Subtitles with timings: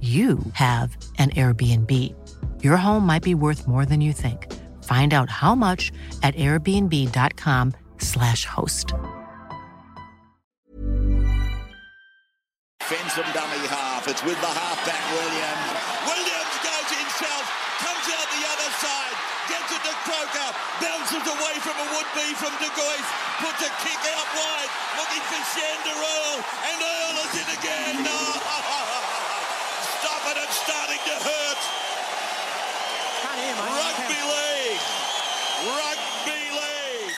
[0.00, 2.14] you have an Airbnb.
[2.62, 4.46] Your home might be worth more than you think.
[4.84, 5.90] Find out how much
[6.22, 8.94] at airbnb.com/slash host.
[12.88, 14.08] Fends them dummy half.
[14.08, 15.68] It's with the halfback Williams.
[16.08, 17.44] Williams goes himself,
[17.84, 19.12] comes out the other side,
[19.50, 20.48] gets it to Croker,
[20.80, 23.04] bounces away from a would-be from De Gois,
[23.44, 27.94] puts a kick out wide, looking for Shander Earl, and Earl is in again.
[28.08, 28.16] No!
[28.48, 29.04] Ah, ah, ah,
[30.00, 31.60] Stop it, it's starting to hurt.
[33.58, 34.80] Rugby league.
[35.66, 37.16] Rugby league.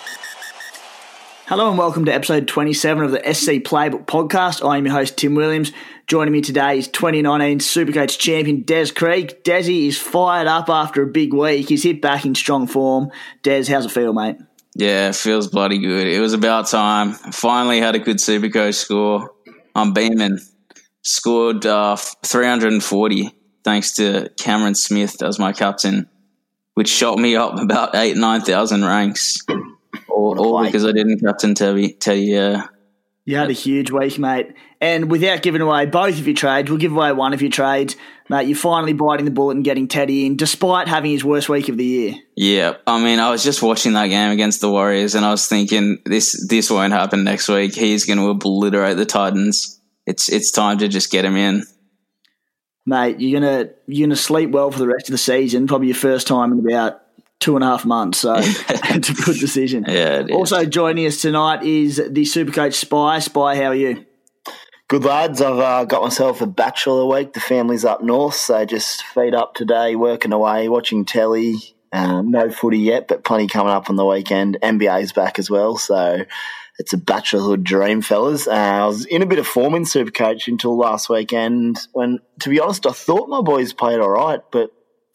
[1.47, 4.67] Hello and welcome to episode 27 of the SC Playbook podcast.
[4.67, 5.71] I am your host, Tim Williams.
[6.07, 9.45] Joining me today is 2019 Supercoach champion Dez Creek.
[9.45, 11.69] Desi is fired up after a big week.
[11.69, 13.11] He's hit back in strong form.
[13.43, 14.37] Dez, how's it feel, mate?
[14.75, 16.07] Yeah, it feels bloody good.
[16.07, 17.13] It was about time.
[17.13, 19.35] Finally had a good Supercoach score.
[19.75, 20.39] I'm beaming.
[21.03, 26.09] Scored uh, 340 thanks to Cameron Smith as my captain,
[26.81, 29.45] which shot me up about eight, 9,000 ranks.
[30.09, 31.93] All, all because I didn't captain Teddy.
[31.93, 32.41] Teddy yeah.
[32.41, 32.67] Uh,
[33.27, 34.55] you had a huge week, mate.
[34.81, 37.97] And without giving away both of your trades, we'll give away one of your trades.
[38.31, 41.69] Mate, you're finally biting the bullet and getting Teddy in, despite having his worst week
[41.69, 42.15] of the year.
[42.35, 45.47] Yeah, I mean, I was just watching that game against the Warriors, and I was
[45.47, 47.75] thinking this this won't happen next week.
[47.75, 49.79] He's going to obliterate the Titans.
[50.07, 51.65] It's it's time to just get him in.
[52.87, 55.67] Mate, you're gonna you're gonna sleep well for the rest of the season.
[55.67, 57.03] Probably your first time in about
[57.39, 58.19] two and a half months.
[58.19, 59.85] So it's a good decision.
[59.87, 60.37] Yeah, it is.
[60.37, 63.19] Also joining us tonight is the Supercoach Spy.
[63.19, 64.07] Spy, how are you?
[64.89, 67.33] Good lads, I've uh, got myself a bachelor week.
[67.33, 71.55] The family's up north, so just feed up today, working away, watching telly.
[71.93, 74.59] Um, no footy yet, but plenty coming up on the weekend.
[74.61, 76.25] NBA's back as well, so
[76.81, 78.49] it's a bachelorhood dream, fellas.
[78.49, 82.49] Uh, I was in a bit of form in Supercoach until last weekend when, to
[82.49, 84.71] be honest, I thought my boys played all right, but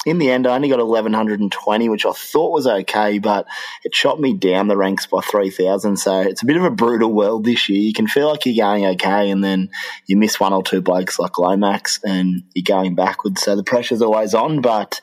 [0.06, 3.48] in the end, I only got 1120, which I thought was okay, but
[3.84, 5.98] it shot me down the ranks by 3000.
[5.98, 7.82] So it's a bit of a brutal world this year.
[7.82, 9.72] You can feel like you're going okay, and then
[10.06, 13.42] you miss one or two blokes like Lomax, and you're going backwards.
[13.42, 15.02] So the pressure's always on, but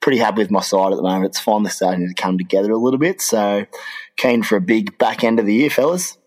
[0.00, 1.24] pretty happy with my side at the moment.
[1.24, 3.20] It's finally starting to come together a little bit.
[3.20, 3.66] So
[4.16, 6.18] keen for a big back end of the year, fellas.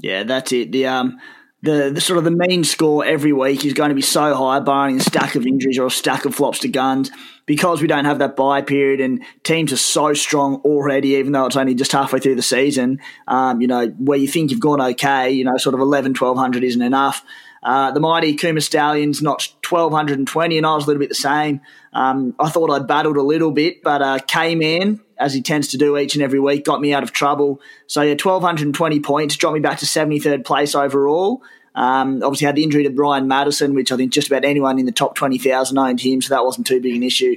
[0.00, 0.72] Yeah, that's it.
[0.72, 1.18] The um
[1.64, 4.60] the, the sort of the mean score every week is going to be so high,
[4.60, 7.10] barring a stack of injuries or a stack of flops to guns,
[7.46, 11.46] because we don't have that bye period and teams are so strong already, even though
[11.46, 13.00] it's only just halfway through the season.
[13.26, 16.62] Um, you know, where you think you've gone okay, you know, sort of 11, 1200
[16.64, 17.24] isn't enough.
[17.64, 21.62] Uh, the mighty Kuma Stallions notched 1220, and I was a little bit the same.
[21.94, 25.78] Um, I thought I'd battled a little bit, but uh, K-Man, as he tends to
[25.78, 27.62] do each and every week, got me out of trouble.
[27.86, 31.42] So, yeah, 1,220 points, dropped me back to 73rd place overall.
[31.74, 34.86] Um, obviously, had the injury to Ryan Matterson, which I think just about anyone in
[34.86, 37.36] the top 20,000 owned him, so that wasn't too big an issue.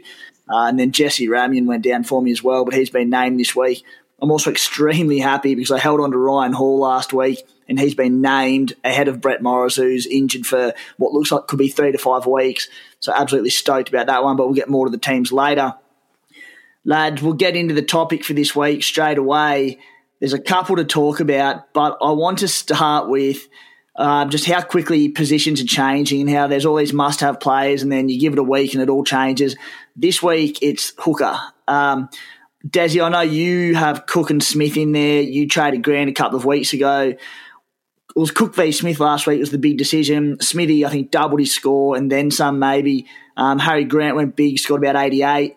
[0.50, 3.40] Uh, and then Jesse Ramien went down for me as well, but he's been named
[3.40, 3.84] this week.
[4.22, 7.96] I'm also extremely happy because I held on to Ryan Hall last week, and he's
[7.96, 11.92] been named ahead of Brett Morris, who's injured for what looks like could be three
[11.92, 12.70] to five weeks.
[13.00, 15.75] So absolutely stoked about that one, but we'll get more to the teams later.
[16.86, 19.80] Lads, we'll get into the topic for this week straight away.
[20.19, 23.48] There's a couple to talk about, but I want to start with
[23.98, 27.84] um, just how quickly positions are changing and how there's all these must have players,
[27.84, 29.56] and then you give it a week and it all changes.
[29.96, 31.38] This week, it's hooker.
[31.68, 32.10] Um,
[32.66, 35.22] Desi, I know you have Cook and Smith in there.
[35.22, 37.13] You traded Grant a couple of weeks ago.
[38.18, 40.40] It was Cook v Smith last week was the big decision.
[40.42, 43.06] Smithy, I think, doubled his score and then some maybe.
[43.38, 45.54] Um, Harry Grant went big, scored about 88.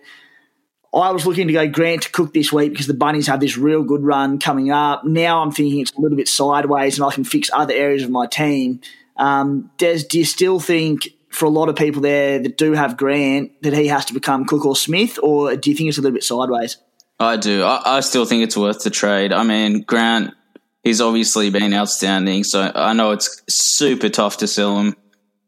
[0.92, 3.56] I was looking to go Grant to Cook this week because the Bunnies have this
[3.56, 5.06] real good run coming up.
[5.06, 8.10] Now I'm thinking it's a little bit sideways and I can fix other areas of
[8.10, 8.82] my team.
[9.16, 12.98] Um, Dez, do you still think for a lot of people there that do have
[12.98, 16.02] Grant that he has to become Cook or Smith, or do you think it's a
[16.02, 16.76] little bit sideways?
[17.18, 17.62] I do.
[17.62, 19.32] I, I still think it's worth the trade.
[19.32, 20.34] I mean, Grant,
[20.82, 24.96] he's obviously been outstanding, so I know it's super tough to sell him,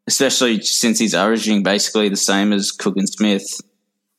[0.07, 3.61] especially since he's averaging basically the same as Cook and Smith.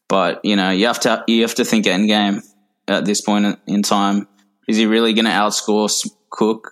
[0.07, 2.42] But you know, you have to you have to think end game
[2.88, 4.27] at this point in time.
[4.68, 5.89] Is he really going to outscore
[6.30, 6.71] Cook,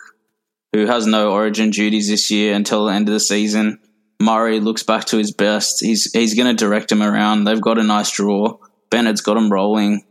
[0.74, 3.80] who has no Origin duties this year until the end of the season?
[4.22, 5.84] Murray looks back to his best.
[5.84, 7.44] He's he's going to direct him around.
[7.44, 8.58] They've got a nice draw.
[8.90, 10.04] Bennett's got him rolling.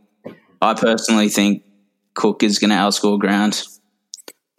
[0.61, 1.63] I personally think
[2.13, 3.63] Cook is going to outscore Grant,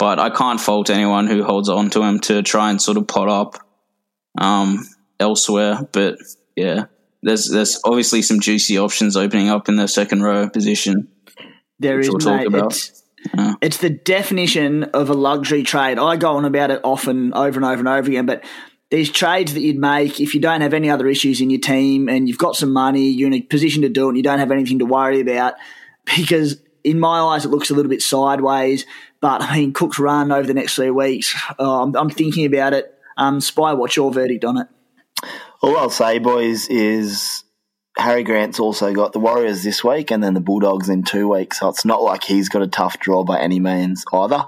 [0.02, 3.06] but I can't fault anyone who holds on to him to try and sort of
[3.06, 3.56] pot up
[4.37, 4.84] um,
[5.20, 5.88] elsewhere.
[5.93, 6.19] But
[6.56, 6.87] yeah,
[7.22, 11.06] there's there's obviously some juicy options opening up in the second row position.
[11.78, 12.49] There is, we'll mate.
[12.52, 13.54] It's, yeah.
[13.62, 16.00] it's the definition of a luxury trade.
[16.00, 18.43] I go on about it often, over and over and over again, but
[18.90, 22.08] these trades that you'd make if you don't have any other issues in your team
[22.08, 24.40] and you've got some money, you're in a position to do it, and you don't
[24.40, 25.55] have anything to worry about–
[26.05, 28.87] because in my eyes it looks a little bit sideways.
[29.20, 32.73] But I mean, Cook's run over the next three weeks, oh, I'm, I'm, thinking about
[32.73, 32.94] it.
[33.17, 34.67] Um, Spy, what's your verdict on it?
[35.61, 37.44] All I'll say, boys, is
[37.96, 41.61] Harry Grant's also got the Warriors this week and then the Bulldogs in two weeks.
[41.61, 44.46] So it's not like he's got a tough draw by any means either.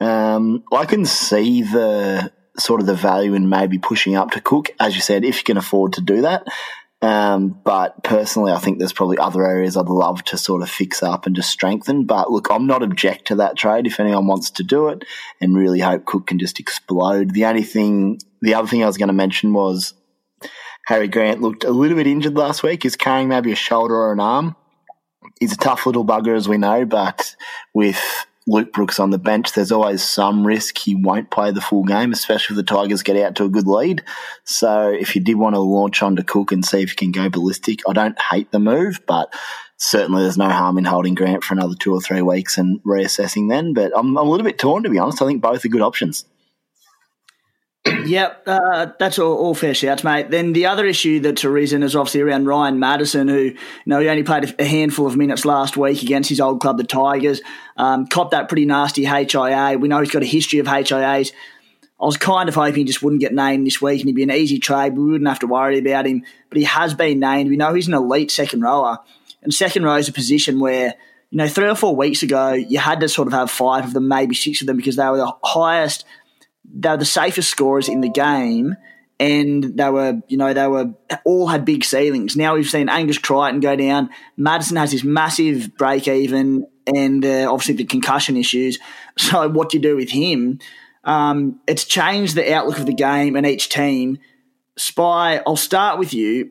[0.00, 4.70] Um, I can see the sort of the value in maybe pushing up to Cook,
[4.80, 6.46] as you said, if you can afford to do that.
[7.02, 11.02] Um, but personally, I think there's probably other areas I'd love to sort of fix
[11.02, 12.04] up and just strengthen.
[12.04, 15.04] But look, I'm not object to that trade if anyone wants to do it
[15.40, 17.32] and really hope Cook can just explode.
[17.32, 19.94] The only thing, the other thing I was going to mention was
[20.86, 22.82] Harry Grant looked a little bit injured last week.
[22.82, 24.56] He's carrying maybe a shoulder or an arm.
[25.38, 27.36] He's a tough little bugger, as we know, but
[27.74, 31.82] with Luke Brooks on the bench, there's always some risk he won't play the full
[31.82, 34.04] game, especially if the Tigers get out to a good lead.
[34.44, 37.28] So if you did want to launch onto Cook and see if you can go
[37.28, 39.34] ballistic, I don't hate the move, but
[39.78, 43.48] certainly there's no harm in holding Grant for another two or three weeks and reassessing
[43.48, 43.74] then.
[43.74, 45.20] But I'm, I'm a little bit torn, to be honest.
[45.20, 46.24] I think both are good options.
[47.86, 50.30] Yep, uh, that's all, all, fair shouts, mate.
[50.30, 53.56] Then the other issue that's arisen is obviously around Ryan Matterson, who you
[53.86, 56.84] know he only played a handful of minutes last week against his old club, the
[56.84, 57.40] Tigers.
[57.76, 59.76] Um, copped that pretty nasty HIA.
[59.78, 61.32] We know he's got a history of HIAs.
[62.00, 64.22] I was kind of hoping he just wouldn't get named this week and he'd be
[64.22, 64.96] an easy trade.
[64.96, 66.24] We wouldn't have to worry about him.
[66.50, 67.48] But he has been named.
[67.48, 68.98] We know he's an elite second rower.
[69.42, 70.94] And second row is a position where,
[71.30, 73.94] you know, three or four weeks ago, you had to sort of have five of
[73.94, 76.04] them, maybe six of them, because they were the highest–
[76.74, 78.76] they're the safest scorers in the game,
[79.18, 80.92] and they were, you know, they were
[81.24, 82.36] all had big ceilings.
[82.36, 84.10] Now we've seen Angus Crichton go down.
[84.36, 88.78] Matterson has this massive break even, and uh, obviously the concussion issues.
[89.18, 90.58] So what do you do with him?
[91.02, 94.18] Um, it's changed the outlook of the game and each team.
[94.76, 96.50] Spy, I'll start with you.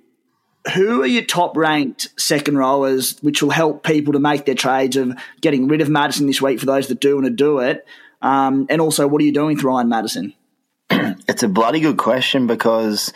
[0.74, 4.96] Who are your top ranked second rowers, which will help people to make their trades
[4.96, 7.86] of getting rid of Matterson this week for those that do want to do it?
[8.26, 10.34] Um, and also, what are you doing with Ryan Matterson?
[10.90, 13.14] it's a bloody good question because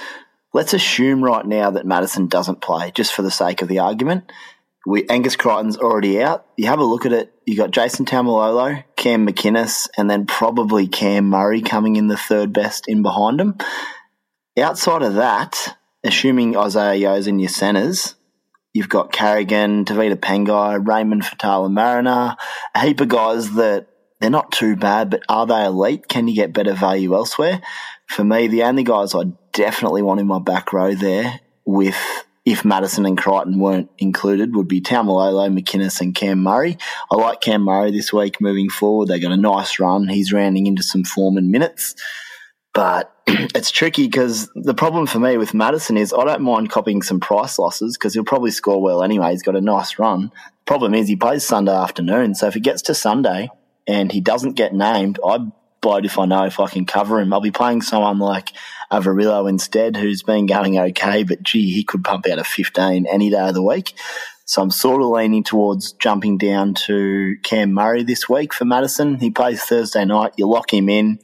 [0.54, 4.32] let's assume right now that Matterson doesn't play, just for the sake of the argument.
[4.86, 6.46] We, Angus Crichton's already out.
[6.58, 7.34] You have a look at it.
[7.48, 12.54] You got Jason Taumalolo, Cam McInnes, and then probably Cam Murray coming in the third
[12.54, 13.58] best in behind him.
[14.60, 18.14] Outside of that, assuming Isaah Yeo's in your centres,
[18.74, 22.36] you've got Carrigan, Tevita Pangai, Raymond Faitala Mariner,
[22.76, 23.88] a heap of guys that
[24.20, 26.08] they're not too bad, but are they elite?
[26.08, 27.62] Can you get better value elsewhere?
[28.08, 29.24] For me, the only guys I
[29.54, 31.98] definitely want in my back row there with
[32.46, 36.78] if Matterson and Crichton weren't included, would be Taumalolo, McInnes, and Cam Murray.
[37.12, 39.08] I like Cam Murray this week moving forward.
[39.08, 40.08] They got a nice run.
[40.08, 41.96] He's rounding into some form and minutes.
[42.74, 47.02] But it's tricky because the problem for me with Matterson is I don't mind copying
[47.02, 49.32] some price losses because he'll probably score well anyway.
[49.32, 50.32] He's got a nice run.
[50.66, 52.36] Problem is he plays Sunday afternoon.
[52.36, 53.50] So if it gets to Sunday
[53.90, 55.40] and he doesn't get named, I
[55.82, 57.34] blow if I know if I can cover him.
[57.34, 58.52] I'll be playing someone like
[58.92, 63.32] Averillo instead, who's been going okay, but gee, he could pump out a 15 any
[63.32, 63.96] day of the week.
[64.46, 69.20] So I'm sort of leaning towards jumping down to Cam Murray this week for Matterson.
[69.20, 70.34] He plays Thursday night.
[70.38, 71.20] You lock him in.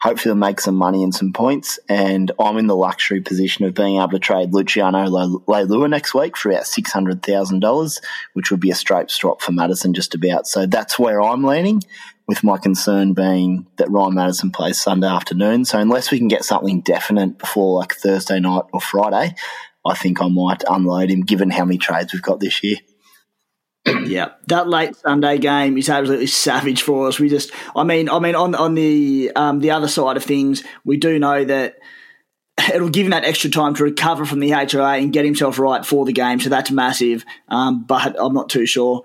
[0.00, 1.78] Hopefully, he'll make some money and some points.
[1.88, 6.36] And I'm in the luxury position of being able to trade Luciano Leilua next week
[6.36, 8.00] for about $600,000,
[8.34, 10.46] which would be a straight swap for Matterson just about.
[10.46, 11.82] So that's where I'm leaning,
[12.28, 15.64] with my concern being that Ryan Matterson plays Sunday afternoon.
[15.64, 19.34] So unless we can get something definite before like Thursday night or Friday,
[19.84, 22.76] I think I might unload him given how many trades we've got this year
[24.06, 27.18] yeah, that late Sunday game is absolutely savage for us.
[27.18, 30.62] We just, I mean, I mean, on on the um, the other side of things,
[30.84, 31.78] we do know that
[32.74, 35.84] it'll give him that extra time to recover from the HIA and get himself right
[35.84, 36.40] for the game.
[36.40, 37.24] So that's massive.
[37.48, 39.04] Um, but I'm not too sure.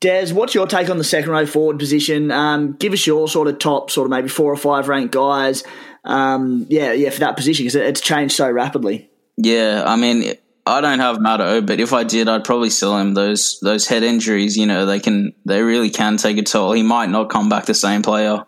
[0.00, 2.30] Dez, what's your take on the second row forward position?
[2.30, 5.64] Um, give us your sort of top, sort of maybe four or five ranked guys.
[6.04, 9.10] Um, yeah, yeah, for that position because it's changed so rapidly.
[9.36, 10.34] Yeah, I mean,
[10.68, 13.14] I don't have Matto, but if I did, I'd probably sell him.
[13.14, 16.72] Those those head injuries, you know, they can they really can take a toll.
[16.72, 18.44] He might not come back the same player,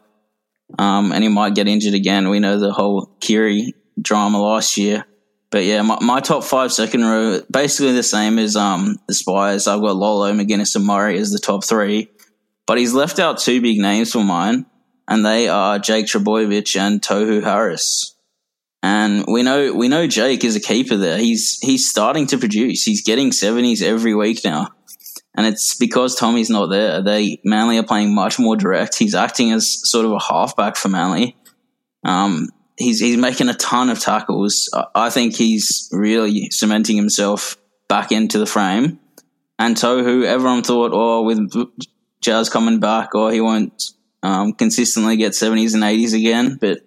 [0.78, 2.28] um, and he might get injured again.
[2.28, 5.06] We know the whole Keary drama last year.
[5.50, 9.66] But yeah, my, my top five second row basically the same as um the Spires.
[9.66, 12.10] I've got Lolo, McInnes, and Murray as the top three,
[12.66, 14.66] but he's left out two big names for mine,
[15.08, 18.14] and they are Jake Trbojevic and Tohu Harris.
[18.82, 21.18] And we know we know Jake is a keeper there.
[21.18, 22.82] He's he's starting to produce.
[22.84, 24.68] He's getting seventies every week now.
[25.36, 27.02] And it's because Tommy's not there.
[27.02, 28.98] They Manly are playing much more direct.
[28.98, 31.36] He's acting as sort of a halfback for Manly.
[32.04, 34.68] Um, he's he's making a ton of tackles.
[34.94, 37.56] I think he's really cementing himself
[37.88, 38.98] back into the frame.
[39.58, 41.52] And Tohu, everyone thought, oh, with
[42.22, 43.82] Jazz coming back, or oh, he won't
[44.22, 46.56] um, consistently get seventies and eighties again.
[46.60, 46.80] But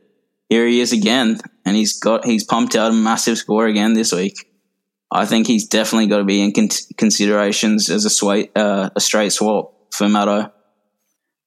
[0.54, 4.12] here he is again, and he's got he's pumped out a massive score again this
[4.12, 4.36] week.
[5.12, 9.00] I think he's definitely got to be in con- considerations as a, sweet, uh, a
[9.00, 10.52] straight swap for Matto.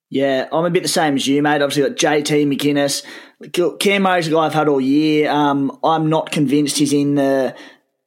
[0.08, 1.62] Yeah, I'm a bit the same as you, mate.
[1.62, 3.78] Obviously, got JT McInnes.
[3.78, 5.30] Cam Murray's a guy I've had all year.
[5.30, 7.56] Um, I'm not convinced he's in the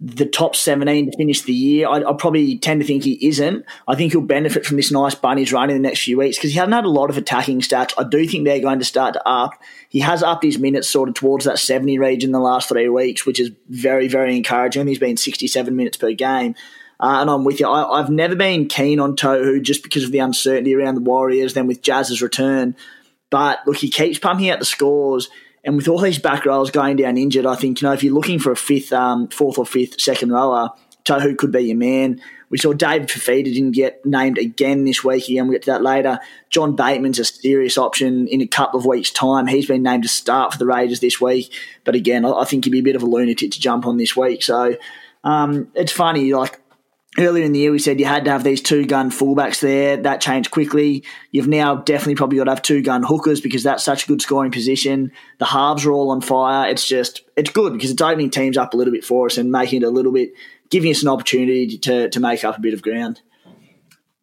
[0.02, 1.88] the top 17 to finish the year.
[1.88, 3.66] I, I, probably tend to think he isn't.
[3.86, 6.52] I think he'll benefit from this nice bunnies run in the next few weeks because
[6.52, 7.94] he hasn't had a lot of attacking stats.
[7.98, 9.62] I do think they're going to start to up.
[9.90, 13.26] He has upped his minutes sort of towards that 70 region the last three weeks,
[13.26, 14.88] which is very, very encouraging.
[14.88, 16.56] He's been 67 minutes per game.
[17.02, 17.68] Uh, and I'm with you.
[17.68, 21.54] I, have never been keen on Tohu just because of the uncertainty around the Warriors,
[21.54, 22.76] then with Jazz's return.
[23.30, 25.30] But look, he keeps pumping out the scores.
[25.64, 28.14] And with all these back rows going down injured, I think, you know, if you're
[28.14, 30.72] looking for a fifth, um, fourth or fifth second rower,
[31.06, 32.22] Tohu could be your man.
[32.50, 35.28] We saw David Fifita didn't get named again this week.
[35.28, 36.20] Again, we'll get to that later.
[36.50, 39.48] John Bateman's a serious option in a couple of weeks' time.
[39.48, 41.54] He's been named to start for the Raiders this week.
[41.84, 44.16] But again, I think he'd be a bit of a lunatic to jump on this
[44.16, 44.42] week.
[44.44, 44.76] So
[45.24, 46.59] um, it's funny, like
[47.20, 49.98] earlier in the year we said you had to have these two gun fullbacks there.
[49.98, 51.04] That changed quickly.
[51.32, 54.22] You've now definitely probably got to have two gun hookers because that's such a good
[54.22, 55.12] scoring position.
[55.38, 56.70] The halves are all on fire.
[56.70, 59.52] It's just it's good because it's opening teams up a little bit for us and
[59.52, 60.34] making it a little bit
[60.70, 63.22] giving us an opportunity to to make up a bit of ground.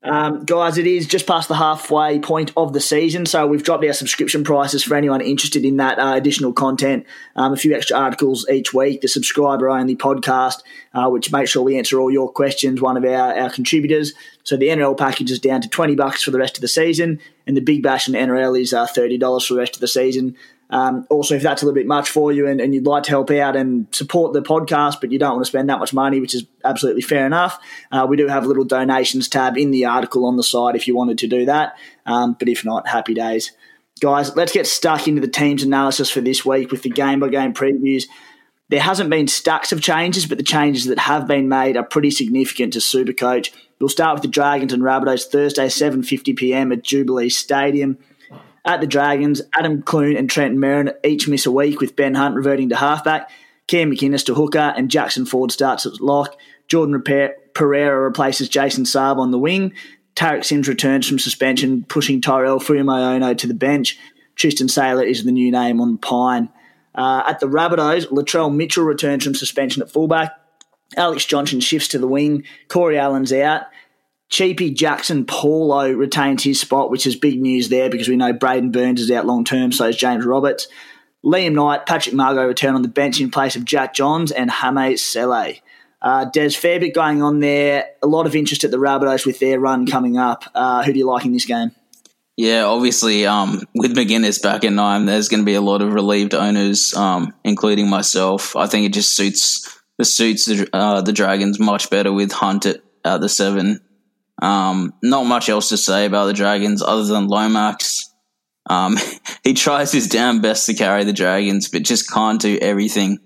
[0.06, 3.84] Um, guys, it is just past the halfway point of the season, so we've dropped
[3.84, 7.04] our subscription prices for anyone interested in that uh, additional content.
[7.34, 10.62] Um, a few extra articles each week, the subscriber only podcast,
[10.94, 14.12] uh, which makes sure we answer all your questions, one of our, our contributors.
[14.44, 17.18] So the NRL package is down to 20 bucks for the rest of the season,
[17.44, 20.36] and the Big Bash and NRL is uh, $30 for the rest of the season.
[20.70, 23.10] Um, also, if that's a little bit much for you and, and, you'd like to
[23.10, 26.18] help out and support the podcast, but you don't want to spend that much money,
[26.18, 27.58] which is absolutely fair enough,
[27.92, 30.88] uh, we do have a little donations tab in the article on the side if
[30.88, 31.76] you wanted to do that.
[32.04, 33.52] Um, but if not, happy days.
[34.00, 37.28] Guys, let's get stuck into the team's analysis for this week with the game by
[37.28, 38.04] game previews.
[38.68, 42.10] There hasn't been stacks of changes, but the changes that have been made are pretty
[42.10, 43.52] significant to Supercoach.
[43.78, 47.98] We'll start with the Dragons and Rabbitohs Thursday, 7.50pm at Jubilee Stadium.
[48.66, 52.34] At the Dragons, Adam Clune and Trent Merrin each miss a week, with Ben Hunt
[52.34, 53.30] reverting to halfback,
[53.68, 56.36] Cam McInnes to hooker, and Jackson Ford starts at lock.
[56.66, 57.00] Jordan
[57.54, 59.72] Pereira replaces Jason Saab on the wing.
[60.16, 63.98] Tariq Sims returns from suspension, pushing Tyrell Fuimaono to the bench.
[64.34, 66.48] Tristan Sailor is the new name on the pine.
[66.92, 70.32] Uh, at the Rabbitohs, Latrell Mitchell returns from suspension at fullback.
[70.96, 72.44] Alex Johnson shifts to the wing.
[72.68, 73.62] Corey Allen's out.
[74.28, 78.72] Cheapy Jaxson Paulo retains his spot, which is big news there because we know Braidon
[78.72, 80.66] Burns is out long term, so is James Roberts.
[81.24, 84.96] Liam Knight, Patrick Mago return on the bench in place of Jack Johns and Hame
[84.96, 85.54] Sele.
[86.02, 87.86] Uh, fair bit going on there.
[88.02, 90.44] A lot of interest at the Rabbitohs with their run coming up.
[90.54, 91.72] Uh, who do you like in this game?
[92.36, 95.94] Yeah, obviously, um, with McInnes back in nine, there's going to be a lot of
[95.94, 98.54] relieved owners, um, including myself.
[98.54, 102.66] I think it just suits the suits the, uh, the Dragons much better with Hunt
[102.66, 103.80] at the seven
[104.42, 108.12] um, not much else to say about the Dragons other than Lomax.
[108.68, 108.96] Um,
[109.44, 113.18] he tries his damn best to carry the Dragons, but just can't do everything.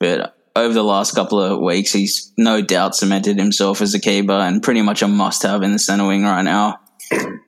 [0.00, 4.32] But over the last couple of weeks, he's no doubt cemented himself as a keeper
[4.32, 6.80] and pretty much a must have in the centre wing right now.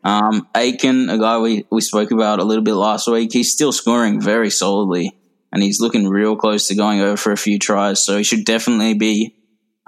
[0.04, 3.72] Um, Aitken, a guy we, we spoke about a little bit last week, he's still
[3.72, 5.12] scoring very solidly
[5.52, 8.02] and he's looking real close to going over for a few tries.
[8.02, 9.34] So he should definitely be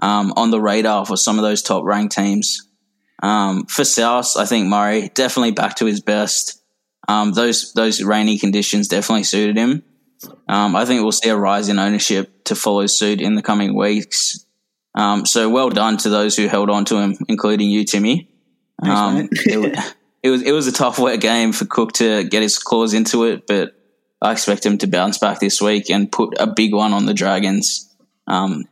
[0.02, 2.69] um, on the radar for some of those top ranked teams.
[3.23, 6.61] Um, for South, I think Murray definitely back to his best.
[7.09, 9.83] Um, those those rainy conditions definitely suited him.
[10.49, 13.76] um, I think we'll see a rise in ownership to follow suit in the coming
[13.76, 14.45] weeks.
[14.95, 18.29] Um, so well done to those who held on to him, including you, Timmy.
[18.83, 22.43] Thanks, Um, it, it was it was a tough wet game for Cook to get
[22.43, 23.75] his claws into it, but
[24.21, 27.14] I expect him to bounce back this week and put a big one on the
[27.14, 27.93] Dragons.
[28.26, 28.64] Um,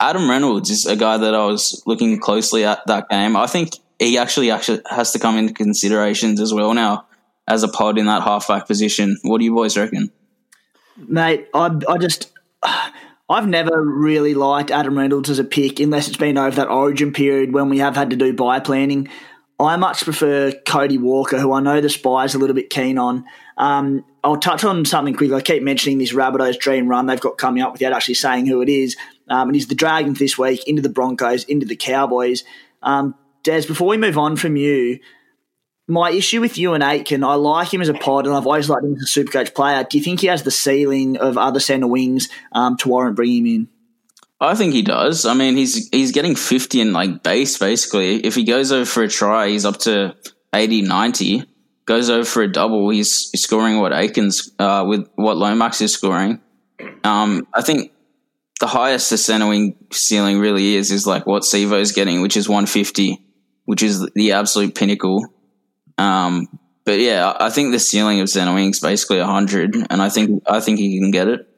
[0.00, 3.36] Adam Reynolds is a guy that I was looking closely at that game.
[3.36, 7.06] I think he actually actually has to come into considerations as well now
[7.48, 9.18] as a pod in that halfback position.
[9.22, 10.10] What do you boys reckon?
[10.96, 12.32] Mate, I, I just.
[13.30, 17.12] I've never really liked Adam Reynolds as a pick unless it's been over that origin
[17.12, 19.06] period when we have had to do bye planning.
[19.60, 23.26] I much prefer Cody Walker, who I know the are a little bit keen on.
[23.58, 25.36] Um, I'll touch on something quickly.
[25.36, 28.62] I keep mentioning this Rabbitohs dream run they've got coming up without actually saying who
[28.62, 28.96] it is.
[29.28, 32.44] Um, and he's the Dragons this week, into the Broncos, into the Cowboys.
[32.82, 34.98] Um, Dez, before we move on from you,
[35.86, 38.68] my issue with you and Aitken, I like him as a pod, and I've always
[38.68, 39.84] liked him as a super coach player.
[39.84, 43.46] Do you think he has the ceiling of other centre wings um, to warrant bringing
[43.46, 43.68] him in?
[44.40, 45.26] I think he does.
[45.26, 48.24] I mean, he's he's getting 50 in like base basically.
[48.24, 50.14] If he goes over for a try, he's up to
[50.54, 51.44] 80, 90.
[51.88, 56.38] Goes over for a double, he's, scoring what Aitken's uh, with what Lomax is scoring.
[57.02, 57.92] Um, I think
[58.60, 62.36] the highest the centre wing ceiling really is is like what Sivo is getting, which
[62.36, 63.24] is 150,
[63.64, 65.28] which is the absolute pinnacle.
[65.96, 66.48] Um,
[66.84, 70.42] but yeah, I think the ceiling of centre wing is basically 100, and I think
[70.46, 71.48] I think he can get it.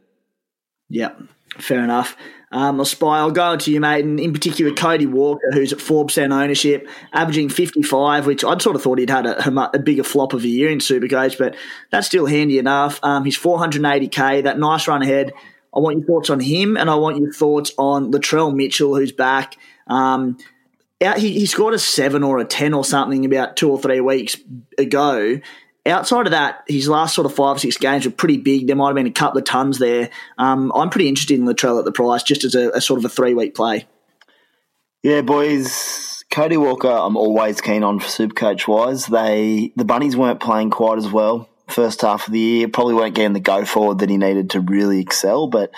[0.88, 1.10] Yeah,
[1.58, 2.16] fair enough.
[2.52, 3.19] Um, I'll spy.
[3.19, 6.88] I'll go to you, mate, and in particular Cody Walker, who's at four percent ownership,
[7.12, 10.49] averaging fifty-five, which I'd sort of thought he'd had a, a bigger flop of a
[10.49, 11.54] year in Supercoach, but
[11.90, 12.99] that's still handy enough.
[13.04, 14.40] Um, he's four hundred eighty k.
[14.40, 15.33] That nice run ahead.
[15.73, 19.12] I want your thoughts on him, and I want your thoughts on Latrell Mitchell, who's
[19.12, 19.57] back.
[19.87, 20.37] Um,
[21.02, 24.00] out, he, he scored a seven or a ten or something about two or three
[24.00, 24.37] weeks
[24.76, 25.40] ago.
[25.87, 28.66] Outside of that, his last sort of five or six games were pretty big.
[28.66, 30.10] There might have been a couple of tons there.
[30.37, 33.04] Um, I'm pretty interested in Latrell at the price, just as a, a sort of
[33.04, 33.87] a three week play.
[35.02, 36.25] Yeah, boys.
[36.30, 39.06] Cody Walker, I'm always keen on for Supercoach wise.
[39.06, 42.69] They the bunnies weren't playing quite as well first half of the year.
[42.69, 45.71] Probably weren't getting the go forward that he needed to really excel, but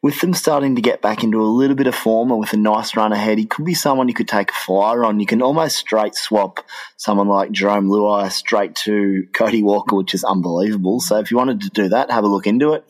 [0.00, 2.56] with them starting to get back into a little bit of form and with a
[2.56, 5.18] nice run ahead, he could be someone you could take a flyer on.
[5.18, 6.60] You can almost straight swap
[6.96, 11.00] someone like Jarome Luai straight to Cody Walker, which is unbelievable.
[11.00, 12.84] So if you wanted to do that, have a look into it.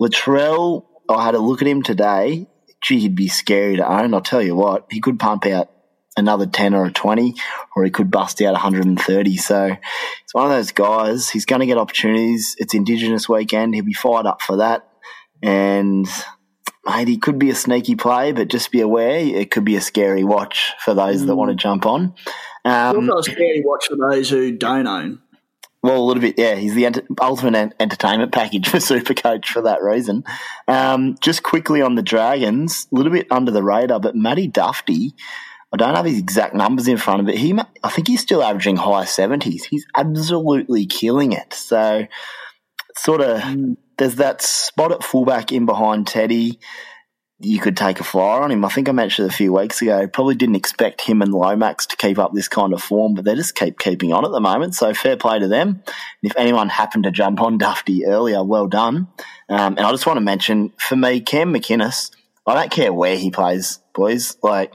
[0.00, 2.46] Latrell, I had a look at him today.
[2.82, 4.12] Gee, he'd be scary to own.
[4.12, 5.70] I'll tell you what, he could pump out
[6.16, 7.34] another 10 or a 20,
[7.74, 9.36] or he could bust out 130.
[9.38, 9.76] So
[10.24, 11.30] it's one of those guys.
[11.30, 12.54] He's going to get opportunities.
[12.58, 13.74] It's Indigenous weekend.
[13.74, 14.86] He'll be fired up for that.
[15.42, 16.06] And
[16.84, 19.80] mate, he could be a sneaky play, but just be aware it could be a
[19.80, 21.26] scary watch for those mm.
[21.26, 22.14] that want to jump on.
[22.64, 25.20] Um, also a scary watch for those who don't own.
[25.82, 26.56] Well, a little bit, yeah.
[26.56, 30.24] He's the ent- ultimate en- entertainment package for Supercoach for that reason.
[30.68, 35.12] Um, just quickly on the Dragons, a little bit under the radar, but Matty Dufty,
[35.72, 37.38] I don't have his exact numbers in front of it.
[37.38, 39.64] He, I think he's still averaging high seventies.
[39.64, 41.54] He's absolutely killing it.
[41.54, 42.06] So,
[42.96, 43.40] sort of.
[43.40, 46.58] Mm there's that spot at fullback in behind Teddy.
[47.38, 48.64] You could take a flyer on him.
[48.64, 50.08] I think I mentioned a few weeks ago.
[50.08, 53.34] Probably didn't expect him and Lomax to keep up this kind of form, but they
[53.34, 54.74] just keep keeping on at the moment.
[54.74, 55.68] So fair play to them.
[55.68, 59.08] And if anyone happened to jump on Dufty earlier, well done.
[59.50, 62.10] Um, and I just want to mention, for me, Cam McInnes,
[62.46, 64.38] I don't care where he plays, boys.
[64.42, 64.72] Like,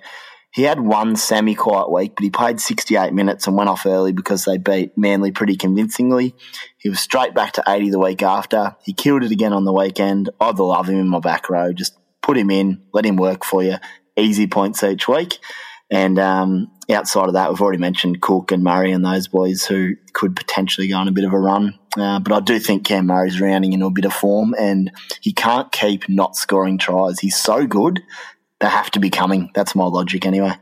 [0.56, 4.13] he had one semi quiet week, but he played 68 minutes and went off early
[4.13, 6.34] because they beat Manly pretty convincingly.
[6.78, 8.74] He was straight back to 80 the week after.
[8.82, 10.30] He killed it again on the weekend.
[10.39, 11.74] I'd love him in my back row.
[11.74, 13.76] Just put him in, let him work for you.
[14.15, 15.39] Easy points each week.
[15.91, 19.96] And um, outside of that, we've already mentioned Cook and Murray and those boys who
[20.13, 21.78] could potentially go on a bit of a run.
[21.98, 24.89] Uh, but I do think Cam Murray's rounding into a bit of form and
[25.20, 27.20] he can't keep not scoring tries.
[27.20, 28.02] He's so good
[28.60, 29.52] they have to be coming.
[29.54, 30.54] That's my logic anyway.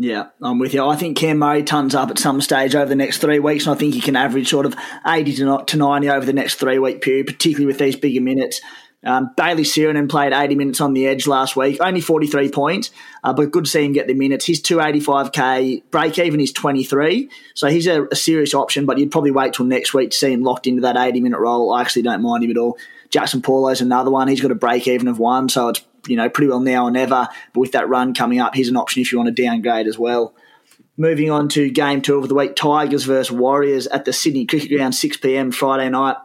[0.00, 0.86] Yeah, I'm with you.
[0.86, 3.74] I think Cam Murray tons up at some stage over the next three weeks, and
[3.74, 7.02] I think he can average sort of 80 to 90 over the next three week
[7.02, 8.60] period, particularly with these bigger minutes.
[9.04, 12.90] Um, Bayley Sironen played 80 minutes on the edge last week, only 43 points,
[13.22, 14.46] uh, but good to see him get the minutes.
[14.46, 19.30] His 285k, break even is 23, so he's a, a, serious option, but you'd probably
[19.30, 21.72] wait till next week to see him locked into that 80 minute role.
[21.72, 22.76] I actually don't mind him at all.
[23.10, 24.26] Jaxson Paulo's another one.
[24.26, 26.90] He's got a break even of one, so it's you know pretty well now or
[26.90, 27.28] never.
[27.52, 29.98] But with that run coming up, here's an option if you want to downgrade as
[29.98, 30.34] well.
[30.96, 34.76] Moving on to game two of the week, Tigers versus Warriors at the Sydney Cricket
[34.76, 35.52] Ground, 6 p.m.
[35.52, 36.16] Friday night.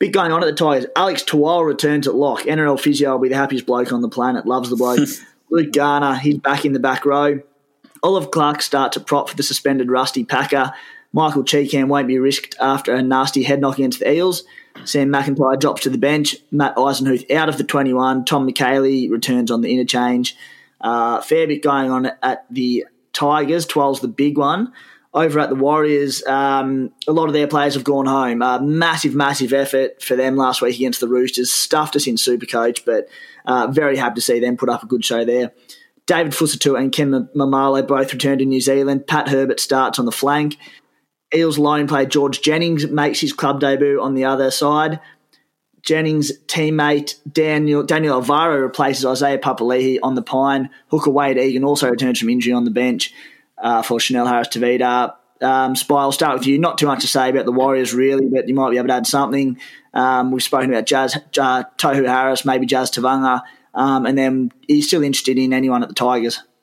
[0.00, 0.86] Bit going on at the Tigers.
[0.96, 2.40] Alex Twal returns at lock.
[2.42, 4.46] NRL physio will be the happiest bloke on the planet.
[4.46, 5.08] Loves the bloke.
[5.50, 7.40] Luke Garner, he's back in the back row.
[8.02, 10.72] Olive Clark starts at prop for the suspended Rusty Packer.
[11.12, 14.44] Michael Chee-Kam won't be risked after a nasty head knock against the Eels.
[14.84, 16.36] Sam McIntyre drops to the bench.
[16.50, 18.24] Matt Eisenhuth out of the 21.
[18.24, 20.36] Tom McHaley returns on the interchange.
[20.80, 23.66] Uh, fair bit going on at the Tigers.
[23.66, 24.72] 12's the big one.
[25.12, 28.42] Over at the Warriors, um, a lot of their players have gone home.
[28.42, 31.52] Uh, massive, massive effort for them last week against the Roosters.
[31.52, 33.08] Stuffed us in Supercoach, but
[33.44, 35.52] uh, very happy to see them put up a good show there.
[36.06, 39.06] David Fusitu'a and Ken Maumalo both returned to New Zealand.
[39.06, 40.56] Pat Herbert starts on the flank.
[41.34, 45.00] Eels loan player George Jennings makes his club debut on the other side.
[45.82, 50.70] Jennings' teammate Daniel Daniel Alvaro replaces Isaiah Papali'i on the pine.
[50.88, 53.14] Hooker Wade Egan also returns from injury on the bench
[53.58, 55.14] uh, for Chanel Harris Tavita.
[55.40, 56.58] Um, Spy, I'll start with you.
[56.58, 58.94] Not too much to say about the Warriors, really, but you might be able to
[58.94, 59.58] add something.
[59.94, 63.42] Um, we've spoken about Jazz, Tohu Harris, maybe Jazz Tevaga,
[63.74, 66.42] um, and then he's still interested in anyone at the Tigers.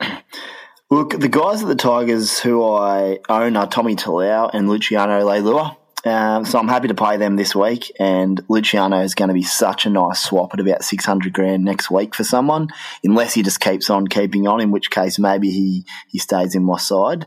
[0.90, 5.76] Look, the guys at the Tigers who I own are Tommy Talau and Luciano Leilua.
[6.06, 9.42] Um, so I'm happy to pay them this week, and Luciano is going to be
[9.42, 12.68] such a nice swap at about 600 grand next week for someone,
[13.04, 16.62] unless he just keeps on keeping on, in which case maybe he, he stays in
[16.62, 17.26] my side.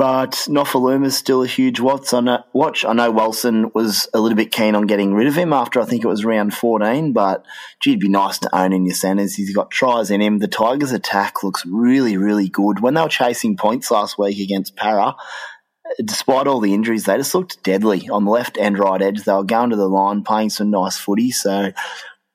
[0.00, 2.14] But Nofoaluma is still a huge watch.
[2.14, 2.86] I know, watch.
[2.86, 5.84] I know Wilson was a little bit keen on getting rid of him after I
[5.84, 7.44] think it was round 14, but
[7.82, 9.34] gee, it'd be nice to own in your centres.
[9.34, 10.38] He's got tries in him.
[10.38, 12.80] The Tigers' attack looks really, really good.
[12.80, 15.16] When they were chasing points last week against Para,
[16.02, 19.24] despite all the injuries, they just looked deadly on the left and right edge.
[19.24, 21.30] They were going to the line, playing some nice footy.
[21.30, 21.72] So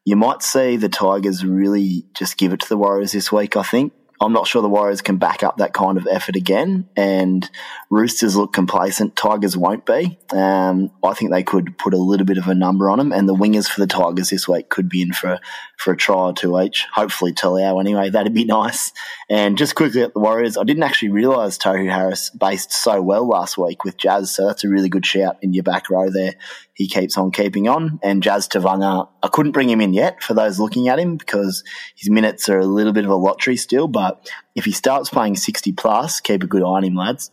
[0.06, 3.64] you might see the Tigers really just give it to the Warriors this week, I
[3.64, 3.92] think.
[4.22, 6.88] I'm not sure the Warriors can back up that kind of effort again.
[6.96, 7.50] And
[7.90, 9.16] Roosters look complacent.
[9.16, 10.18] Tigers won't be.
[10.32, 13.12] Um, I think they could put a little bit of a number on them.
[13.12, 15.40] And the wingers for the Tigers this week could be in for,
[15.78, 16.86] for a try or two each.
[16.94, 18.10] Hopefully Talau anyway.
[18.10, 18.92] That'd be nice.
[19.30, 23.28] And just quickly at the Warriors, I didn't actually realise Tohu Harris based so well
[23.28, 24.32] last week with Jazz.
[24.34, 26.36] So that's a really good shout in your back row there
[26.76, 28.00] he keeps on keeping on.
[28.04, 31.64] And Jazz Tevaga, I couldn't bring him in yet for those looking at him because
[31.96, 33.88] his minutes are a little bit of a lottery still.
[33.88, 37.32] But if he starts playing 60 plus, keep a good eye on him, lads.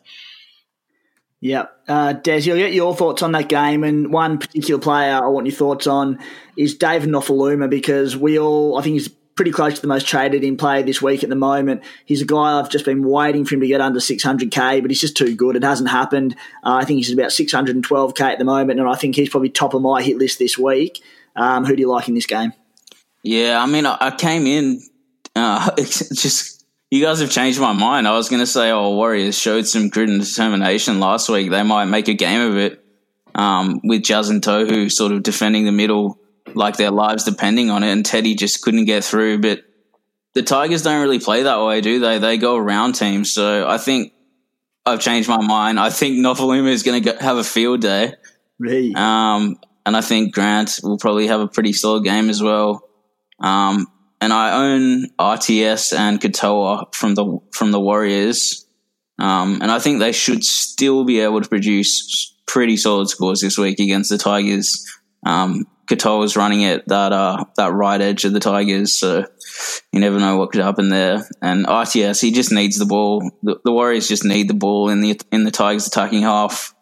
[1.42, 1.66] Yeah.
[1.88, 3.82] Uh, Dez, you'll get your thoughts on that game.
[3.82, 6.20] And one particular player I want your thoughts on
[6.56, 10.44] is David Nofoaluma because we all, I think he's pretty close to the most traded
[10.44, 11.82] in play this week at the moment.
[12.04, 15.00] He's a guy I've just been waiting for him to get under 600k, but he's
[15.00, 15.56] just too good.
[15.56, 16.36] It hasn't happened.
[16.62, 19.74] Uh, I think he's about 612k at the moment, and I think he's probably top
[19.74, 21.02] of my hit list this week.
[21.34, 22.52] Um, who do you like in this game?
[23.24, 24.80] Yeah, I mean, I, I came in
[25.34, 26.61] uh, just.
[26.92, 28.06] You guys have changed my mind.
[28.06, 31.50] I was going to say, oh, Warriors showed some grit and determination last week.
[31.50, 32.84] They might make a game of it
[33.34, 36.18] um, with Jazz and Tohu sort of defending the middle
[36.52, 39.38] like their lives depending on it, and Teddy just couldn't get through.
[39.38, 39.64] But
[40.34, 42.18] the Tigers don't really play that way, do they?
[42.18, 43.32] They go around teams.
[43.32, 44.12] So I think
[44.84, 45.80] I've changed my mind.
[45.80, 48.12] I think Nofoaluma is going to have a field day.
[48.58, 48.92] Really?
[48.94, 52.86] Um, and I think Grant will probably have a pretty solid game as well.
[53.40, 53.86] Um,
[54.22, 58.64] and I own RTS and Katoa from the from the Warriors,
[59.18, 63.58] um, and I think they should still be able to produce pretty solid scores this
[63.58, 64.86] week against the Tigers.
[65.26, 69.26] Um, Katoa's running at that uh, that right edge of the Tigers, so
[69.92, 71.28] you never know what could happen there.
[71.42, 73.28] And RTS, he just needs the ball.
[73.42, 76.74] The, the Warriors just need the ball in the in the Tigers attacking half.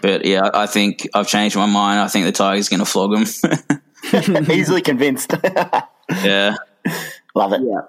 [0.00, 2.00] But yeah, I think I've changed my mind.
[2.00, 3.80] I think the Tigers going to flog them.
[4.50, 5.34] Easily convinced.
[6.10, 6.54] yeah,
[7.34, 7.60] love it.
[7.62, 7.82] Yeah.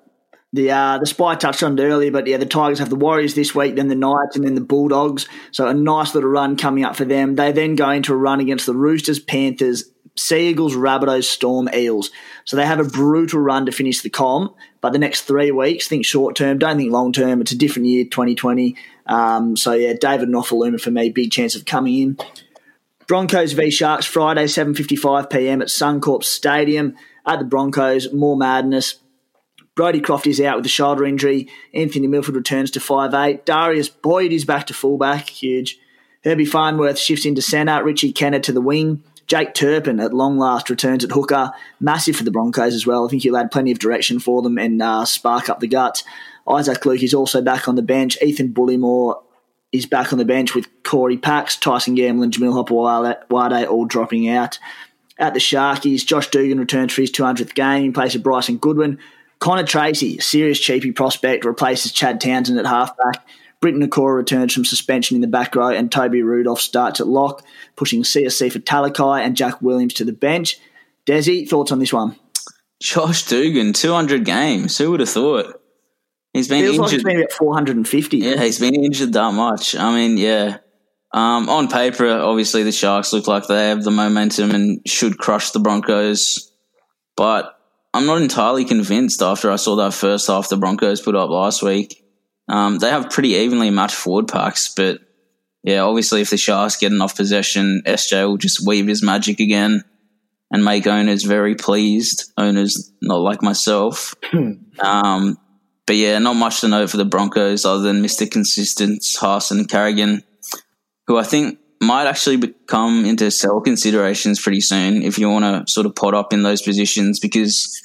[0.52, 3.36] The uh, the spy touched on it earlier, but yeah, the Tigers have the Warriors
[3.36, 5.28] this week, then the Knights, and then the Bulldogs.
[5.52, 7.36] So a nice little run coming up for them.
[7.36, 12.10] They then go into a run against the Roosters, Panthers, Sea Eagles, Rabbitohs, Storm, Eels.
[12.46, 14.56] So they have a brutal run to finish the com.
[14.82, 17.42] But the next three weeks, think short term, don't think long term.
[17.42, 18.76] It's a different year, 2020.
[19.06, 22.18] Um, so yeah, David Nofoaluma for me, big chance of coming in.
[23.08, 25.62] Broncos v Sharks Friday, 7:55 p.m.
[25.62, 26.96] at Suncorp Stadium
[27.30, 28.12] at the Broncos.
[28.12, 28.96] More madness.
[29.76, 31.48] Brodie Croft is out with a shoulder injury.
[31.74, 33.46] Anthony Milford returns to five eight.
[33.46, 35.80] Darius Boyd is back to fullback, huge.
[36.26, 37.82] Herbie Farnworth shifts into centre.
[37.82, 39.04] Richie Kennar to the wing.
[39.28, 41.52] Jake Turpin at long last returns at hooker.
[41.80, 43.06] Massive for the Broncos as well.
[43.06, 46.04] I think he'll add plenty of direction for them and uh, spark up the guts.
[46.50, 48.18] Isaac Luke is also back on the bench.
[48.22, 49.22] Ethan Bullemor
[49.72, 54.28] is back on the bench with Corey Pax, Tyson Gamble, and Jamil Hopoate all dropping
[54.28, 54.58] out.
[55.20, 58.98] At the Sharkies, Josh Dugan returns for his 200th game in place of Bryson Goodwin.
[59.40, 63.28] Connor Tracey, serious cheapy prospect, replaces Chad Townsend at halfback.
[63.62, 67.44] Briton Nikora returns from suspension in the back row, and Toby Rudolph starts at lock,
[67.76, 70.58] pushing Siosifa Talakai and Jack Williams to the bench.
[71.06, 72.16] Desi, thoughts on this one?
[72.82, 74.78] Josh Dugan, 200 games.
[74.78, 75.62] Who would have thought?
[76.34, 76.84] He's been Feels injured.
[76.86, 78.18] like it's been about 450.
[78.18, 79.76] Yeah, he's been injured that much.
[79.76, 80.58] I mean, yeah.
[81.12, 85.52] Um, on paper, obviously the Sharks look like they have the momentum and should crush
[85.52, 86.52] the Broncos,
[87.17, 87.60] but
[87.93, 91.63] I'm not entirely convinced after I saw that first half the Broncos put up last
[91.63, 92.06] week.
[92.48, 95.00] Um, they have pretty evenly matched forward packs, but
[95.63, 99.84] yeah, obviously if the Sharks get enough possession, SJ will just weave his magic again
[100.52, 102.32] and make owners very pleased.
[102.38, 104.15] Owners not like myself.
[104.80, 105.38] um,
[105.86, 108.30] but yeah, not much to note for the Broncos other than Mr.
[108.30, 110.24] Consistent, Haas and Carrigan,
[111.10, 115.72] who I think might actually become into sell considerations pretty soon if you want to
[115.72, 117.82] sort of pot up in those positions because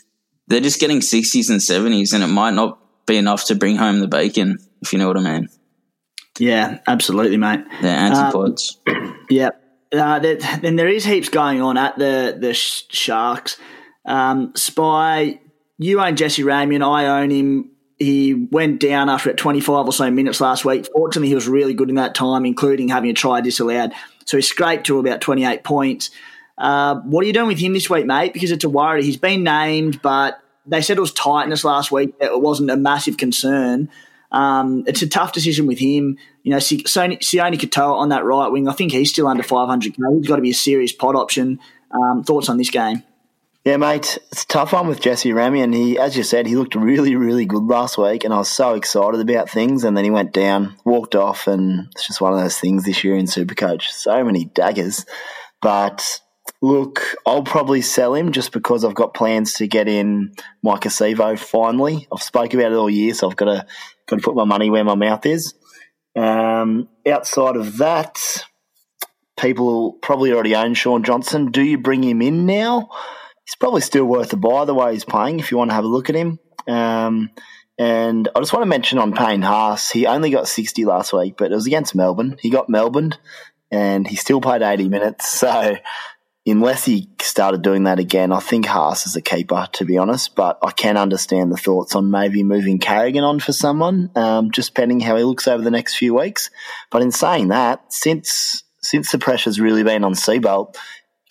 [0.46, 4.00] they're just getting 60s and 70s and it might not be enough to bring home
[4.00, 5.48] the bacon, if you know what I mean.
[6.38, 7.64] Yeah, absolutely, mate.
[7.80, 8.76] They're antipods.
[8.86, 9.50] Um, yeah.
[9.90, 13.56] Uh, then there is heaps going on at the the Sharks.
[14.04, 15.40] Um, Spy,
[15.78, 16.84] you own Jesse Ramien.
[16.84, 17.70] I own him.
[17.98, 20.86] He went down after at 25 or so minutes last week.
[20.92, 23.92] Fortunately, he was really good in that time, including having a try disallowed.
[24.24, 26.10] So he scraped to about 28 points.
[26.58, 28.32] Uh, what are you doing with him this week, mate?
[28.32, 29.04] Because it's a worry.
[29.04, 32.14] He's been named, but they said it was tightness last week.
[32.20, 33.90] It wasn't a massive concern.
[34.32, 36.18] Um, it's a tough decision with him.
[36.42, 39.96] You know, Sione Katoa on that right wing, I think he's still under 500k.
[40.18, 41.60] He's got to be a serious pot option.
[41.92, 43.04] Um, thoughts on this game?
[43.64, 45.74] Yeah, mate, it's a tough one with Jesse Ramien.
[45.74, 48.74] He, as you said, he looked really, really good last week, and I was so
[48.74, 49.84] excited about things.
[49.84, 53.02] And then he went down, walked off, and it's just one of those things this
[53.02, 53.88] year in Supercoach.
[53.88, 55.06] So many daggers,
[55.62, 56.20] but
[56.60, 60.32] Look, I'll probably sell him just because I've got plans to get in
[60.64, 62.06] Maika Sivo finally.
[62.12, 63.66] I've spoke about it all year, so I've got to
[64.06, 65.54] got to put my money where my mouth is.
[66.16, 68.18] Um, outside of that,
[69.38, 71.50] people probably already own Shaun Johnson.
[71.50, 72.88] Do you bring him in now?
[73.44, 75.84] He's probably still worth a buy the way he's playing if you want to have
[75.84, 76.38] a look at him.
[76.66, 77.30] Um,
[77.78, 81.34] and I just want to mention on Payne Haas, he only got 60 last week,
[81.36, 82.36] but it was against Melbourne.
[82.40, 83.14] He got Melbourne
[83.70, 85.40] and he still played 80 minutes.
[85.44, 85.76] So
[86.46, 90.34] unless he started doing that again, I think Haas is a keeper, to be honest.
[90.34, 94.74] But I can understand the thoughts on maybe moving Carrigan on for someone, um, just
[94.74, 96.50] pending how he looks over the next few weeks.
[96.90, 100.76] But in saying that, since since the pressure's really been on Seibold,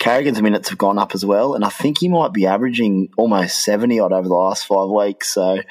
[0.04, 3.64] Carrigan's minutes have gone up as well, and I think he might be averaging almost
[3.64, 5.30] seventy odd over the last five weeks.
[5.30, 5.62] So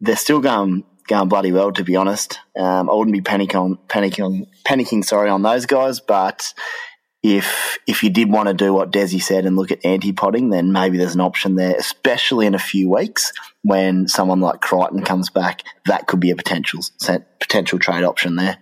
[0.00, 2.38] they're still going going bloody well, to be honest.
[2.56, 6.54] Um, I wouldn't be panicking, panicking, panicking, sorry, on those guys, but
[7.24, 10.70] if if you did want to do what Desi said and look at anti-potting, then
[10.70, 13.32] maybe there's an option there, especially in a few weeks
[13.64, 15.64] when someone like Crichton comes back.
[15.86, 16.82] That could be a potential
[17.40, 18.58] potential trade option there.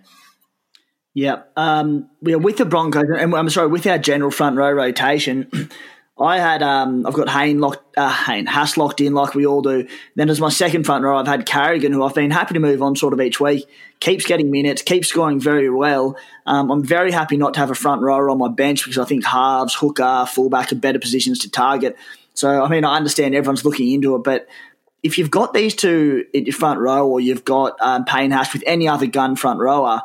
[1.15, 2.35] Yeah, um, yeah.
[2.35, 5.49] With the Broncos, and I'm sorry, with our general front row rotation,
[6.19, 9.61] I had um, I've got Hayne locked, uh, Hayne Haas locked in like we all
[9.61, 9.87] do.
[10.15, 12.81] Then as my second front row, I've had Carrigan, who I've been happy to move
[12.81, 13.65] on sort of each week.
[14.01, 16.17] Keeps getting minutes, keeps scoring very well.
[16.45, 19.05] Um, I'm very happy not to have a front rower on my bench because I
[19.05, 21.95] think halves, hooker, fullback are better positions to target.
[22.33, 24.47] So I mean, I understand everyone's looking into it, but
[25.01, 28.63] if you've got these two in your front row, or you've got um, Payne with
[28.65, 30.01] any other gun front rower,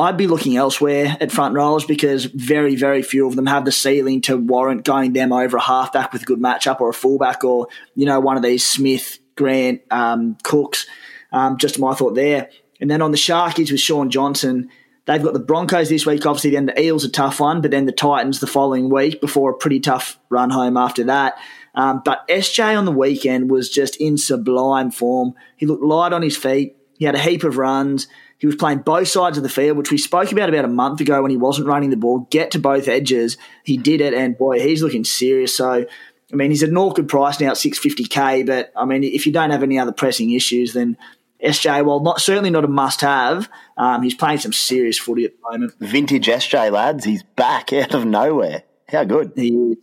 [0.00, 3.72] I'd be looking elsewhere at front rows because very, very few of them have the
[3.72, 7.44] ceiling to warrant going them over a halfback with a good matchup or a fullback
[7.44, 10.86] or, you know, one of these Smith, Grant, um, Cooks.
[11.32, 12.48] Um, just my thought there.
[12.80, 14.70] And then on the Sharkies with Shaun Johnson,
[15.04, 16.24] they've got the Broncos this week.
[16.24, 19.50] Obviously, then the Eels a tough one, but then the Titans the following week before
[19.50, 21.36] a pretty tough run home after that.
[21.74, 25.34] Um, but SJ on the weekend was just in sublime form.
[25.56, 26.76] He looked light on his feet.
[26.98, 28.08] He had a heap of runs.
[28.40, 31.02] He was playing both sides of the field, which we spoke about about a month
[31.02, 32.26] ago when he wasn't running the ball.
[32.30, 33.36] Get to both edges.
[33.64, 35.54] He did it, and boy, he's looking serious.
[35.54, 35.84] So,
[36.32, 39.32] I mean, he's at an awkward price now at 650k, but I mean, if you
[39.32, 40.96] don't have any other pressing issues, then
[41.44, 43.50] SJ, well, not certainly not a must-have.
[43.76, 45.74] Um, he's playing some serious footy at the moment.
[45.78, 47.04] Vintage SJ, lads.
[47.04, 48.62] He's back out of nowhere.
[48.88, 49.32] How good.
[49.36, 49.76] He is.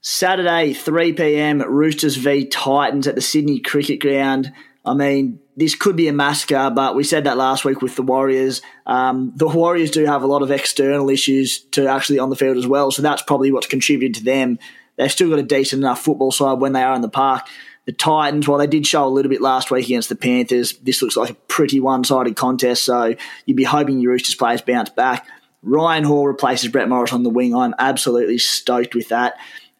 [0.00, 1.62] Saturday, 3 p.m.
[1.62, 4.52] Roosters v Titans at the Sydney Cricket Ground.
[4.84, 8.02] I mean, this could be a massacre, but we said that last week with the
[8.02, 8.62] Warriors.
[8.84, 12.56] Um, the Warriors do have a lot of external issues to actually on the field
[12.56, 14.58] as well, so that's probably what's contributed to them.
[14.96, 17.46] They've still got a decent enough football side when they are in the park.
[17.84, 21.02] The Titans, while they did show a little bit last week against the Panthers, this
[21.02, 22.84] looks like a pretty one-sided contest.
[22.84, 23.14] So
[23.46, 25.26] you'd be hoping your Roosters players bounce back.
[25.62, 27.54] Ryan Hall replaces Brett Morris on the wing.
[27.54, 29.34] I'm absolutely stoked with that.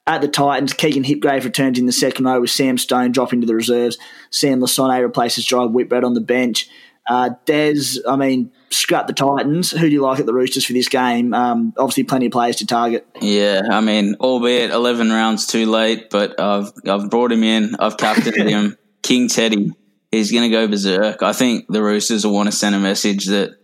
[0.05, 3.47] At the Titans, Keegan Hipgrave returns in the second row with Sam Stone dropping to
[3.47, 3.99] the reserves.
[4.33, 6.69] Sam Lisone replaces Jai Whitbread on the bench.
[7.09, 9.71] Uh, Dez, I mean, scrap the Titans.
[9.71, 11.35] Who do you like at the Roosters for this game?
[11.35, 13.07] Um, obviously, plenty of players to target.
[13.21, 17.77] Yeah, I mean, albeit 11 rounds too late, but I've, I've brought him in.
[17.79, 18.79] I've captained him.
[19.03, 19.73] King Teddy,
[20.13, 21.23] he's going to go berserk.
[21.23, 23.57] I think the Roosters will want to send a message that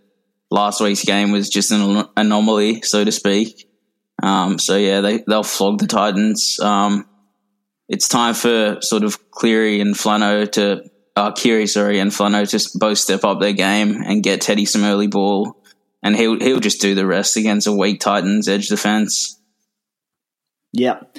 [0.50, 3.68] last week's game was just an anomaly, so to speak.
[4.20, 6.58] Um, so yeah, they they'll flog the Titans.
[6.60, 7.06] Um,
[7.88, 12.78] it's time for sort of Cleary and Flano to uh, Keary, sorry, and Flano to
[12.78, 15.60] both step up their game and get Teddy some early ball,
[16.02, 19.40] and he'll he'll just do the rest against a weak Titans edge defense.
[20.72, 21.16] Yep.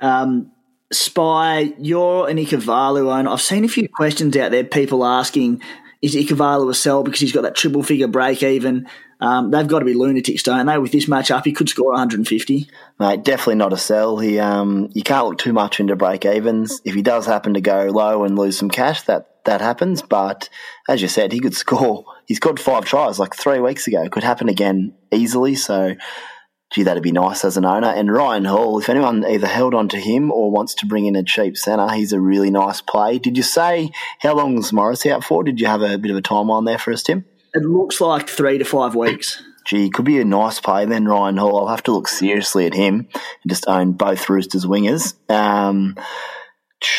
[0.00, 0.52] Um,
[0.92, 3.30] Spy, you're an Ikuvalu owner.
[3.30, 5.62] I've seen a few questions out there, people asking,
[6.02, 8.88] is Ikuvalu a sell because he's got that triple figure break even?
[9.20, 10.78] Um, they've got to be lunatics, don't they?
[10.78, 12.68] With this match up, he could score 150.
[13.00, 14.18] Mate, definitely not a sell.
[14.18, 16.80] He, um, you can't look too much into break evens.
[16.84, 20.02] If he does happen to go low and lose some cash, that that happens.
[20.02, 20.48] But
[20.88, 22.04] as you said, he could score.
[22.26, 24.02] He scored five tries like three weeks ago.
[24.02, 25.54] It could happen again easily.
[25.56, 25.94] So
[26.70, 27.88] gee, that'd be nice as an owner.
[27.88, 31.16] And Ryan Hall, if anyone either held on to him or wants to bring in
[31.16, 33.18] a cheap centre, he's a really nice play.
[33.18, 35.42] Did you say how long's Morris out for?
[35.42, 37.24] Did you have a bit of a timeline there for us, Tim?
[37.58, 39.42] It looks like three to five weeks.
[39.64, 41.58] Gee, could be a nice play then, Ryan Hall.
[41.58, 45.14] I'll have to look seriously at him and just own both Roosters wingers.
[45.28, 45.96] Um,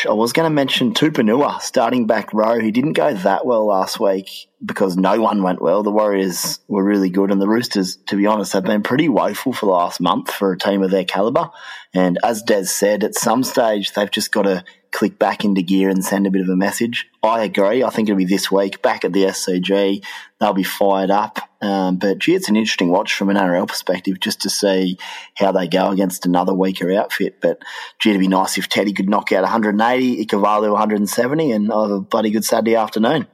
[0.06, 2.60] I was going to mention Tupouniua, starting back row.
[2.60, 4.28] He didn't go that well last week
[4.62, 5.82] because no one went well.
[5.82, 9.54] The Warriors were really good, and the Roosters, to be honest, have been pretty woeful
[9.54, 11.48] for the last month for a team of their caliber.
[11.94, 15.88] And as Des said, at some stage they've just got to click back into gear
[15.88, 17.08] and send a bit of a message.
[17.22, 17.82] I agree.
[17.82, 20.04] I think it'll be this week back at the SCG.
[20.40, 21.38] They'll be fired up.
[21.60, 24.98] Um, but gee, it's an interesting watch from an NRL perspective just to see
[25.36, 27.40] how they go against another weaker outfit.
[27.40, 27.62] But
[27.98, 32.00] gee, it'd be nice if Teddy could knock out 180, Ikuvalu 170, and i've a
[32.00, 33.26] bloody good Saturday afternoon.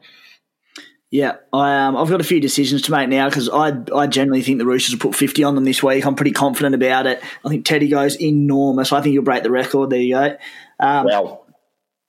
[1.10, 4.42] Yeah, I, um, I've got a few decisions to make now because I, I generally
[4.42, 6.04] think the Roosters will put 50 on them this week.
[6.04, 7.22] I'm pretty confident about it.
[7.44, 8.92] I think Teddy goes enormous.
[8.92, 9.90] I think he'll break the record.
[9.90, 10.36] There you go.
[10.80, 11.45] Um, well,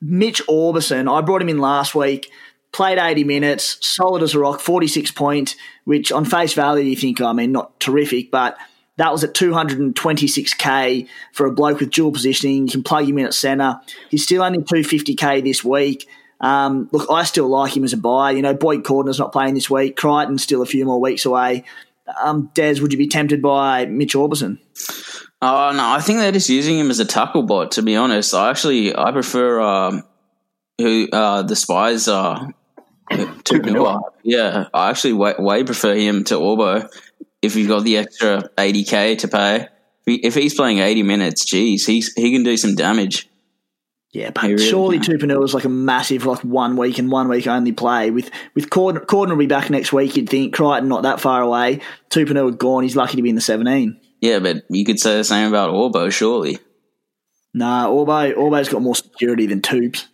[0.01, 2.31] Mitch Aubusson, I brought him in last week,
[2.71, 5.55] played 80 minutes, solid as a rock, 46 point,
[5.85, 8.57] which on face value you think, I mean, not terrific, but
[8.97, 12.65] that was at 226k for a bloke with dual positioning.
[12.65, 13.79] You can plug him in at centre.
[14.09, 16.07] He's still only 250k this week.
[16.39, 18.31] Um, look, I still like him as a buy.
[18.31, 19.95] You know, Boyd Cordner's not playing this week.
[19.95, 21.63] Crichton's still a few more weeks away.
[22.21, 24.59] Um, Des, would you be tempted by Mitch Aubusson?
[25.41, 27.71] Oh no, I think they're just using him as a tackle bot.
[27.73, 30.03] To be honest, I actually I prefer um,
[30.77, 32.53] who uh, the spies are.
[33.09, 33.61] To
[34.23, 36.89] Yeah, I actually way, way prefer him to Orbo.
[37.41, 39.67] If you've got the extra eighty k to pay,
[40.05, 43.29] if he's playing eighty minutes, geez, he's he can do some damage.
[44.11, 47.45] Yeah, but really surely Tupouniua is like a massive like one week and one week
[47.45, 48.09] only play.
[48.09, 50.15] With with Cordner, Cordner will be back next week.
[50.15, 51.81] You'd think Crichton not that far away.
[52.09, 52.83] Tupouniua gone.
[52.83, 53.99] He's lucky to be in the seventeen.
[54.21, 56.57] Yeah, but you could say the same about Orbo, surely.
[57.53, 60.07] Nah, Orbo Orbo's got more security than Tubes.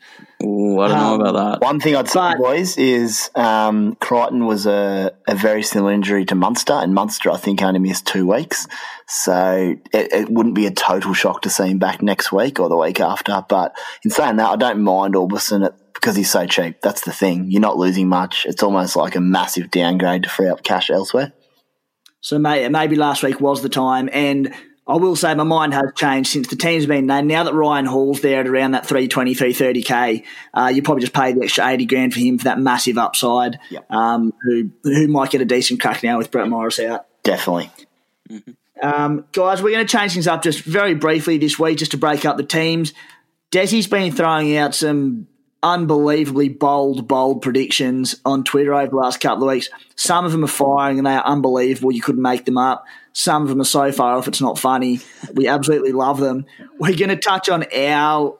[0.44, 1.66] Ooh, I don't um, know about that.
[1.66, 6.26] One thing I'd say, but, boys, is um, Crichton was a, a very similar injury
[6.26, 8.68] to Munster, and Munster, I think, only missed two weeks.
[9.08, 12.68] So it, it, wouldn't be a total shock to see him back next week or
[12.68, 13.46] the week after.
[13.48, 16.82] But in saying that, I don't mind Aubusson because he's so cheap.
[16.82, 17.50] That's the thing.
[17.50, 18.46] You're not losing much.
[18.46, 21.34] It's almost like a massive downgrade to free up cash elsewhere.
[22.22, 24.10] So maybe last week was the time.
[24.12, 24.54] And
[24.86, 27.28] I will say my mind has changed since the team's been named.
[27.28, 31.32] Now that Ryan Hall's there at around that 320, 330k, uh, you probably just pay
[31.32, 33.60] the extra 80 grand for him for that massive upside.
[33.69, 33.89] Yep.
[33.89, 37.06] Um, who who might get a decent crack now with Brett Morris out?
[37.24, 37.72] Definitely.
[38.30, 38.52] Mm-hmm.
[38.82, 41.98] Um, guys, we're going to change things up just very briefly this week, just to
[41.98, 42.93] break up the teams.
[43.52, 45.28] Desi's been throwing out some
[45.62, 49.69] unbelievably bold, bold predictions on Twitter over the last couple of weeks.
[49.96, 51.93] Some of them are firing and they are unbelievable.
[51.93, 52.86] You couldn't make them up.
[53.13, 54.99] Some of them are so far off it's not funny.
[55.34, 56.45] We absolutely love them.
[56.80, 58.38] We're going to touch on our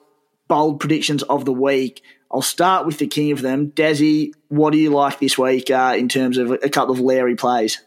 [0.47, 2.03] bold predictions of the week.
[2.31, 3.71] I'll start with the king of them.
[3.71, 7.36] Desi, what do you like this week uh, in terms of a couple of Larry
[7.36, 7.79] plays?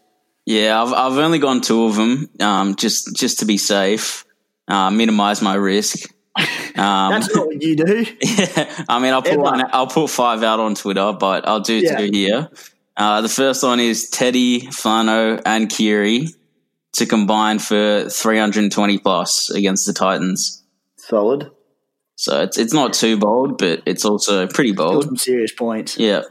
[0.45, 4.25] Yeah, I've, I've only gone two of them um, just, just to be safe,
[4.69, 6.09] uh, minimize my risk.
[6.77, 8.05] Um, That's not what you do.
[8.21, 11.73] Yeah, I mean, I'll put one, I'll put five out on Twitter, but I'll do
[11.73, 11.97] yeah.
[11.97, 12.49] two here.
[12.95, 16.27] Uh, the first one is Teddy, Flano, and Keary
[16.97, 20.63] to combine for 320 plus against the Titans.
[20.97, 21.51] Solid.
[22.15, 25.03] So it's it's not too bold, but it's also pretty bold.
[25.03, 25.97] Some serious points.
[25.97, 26.23] Yeah.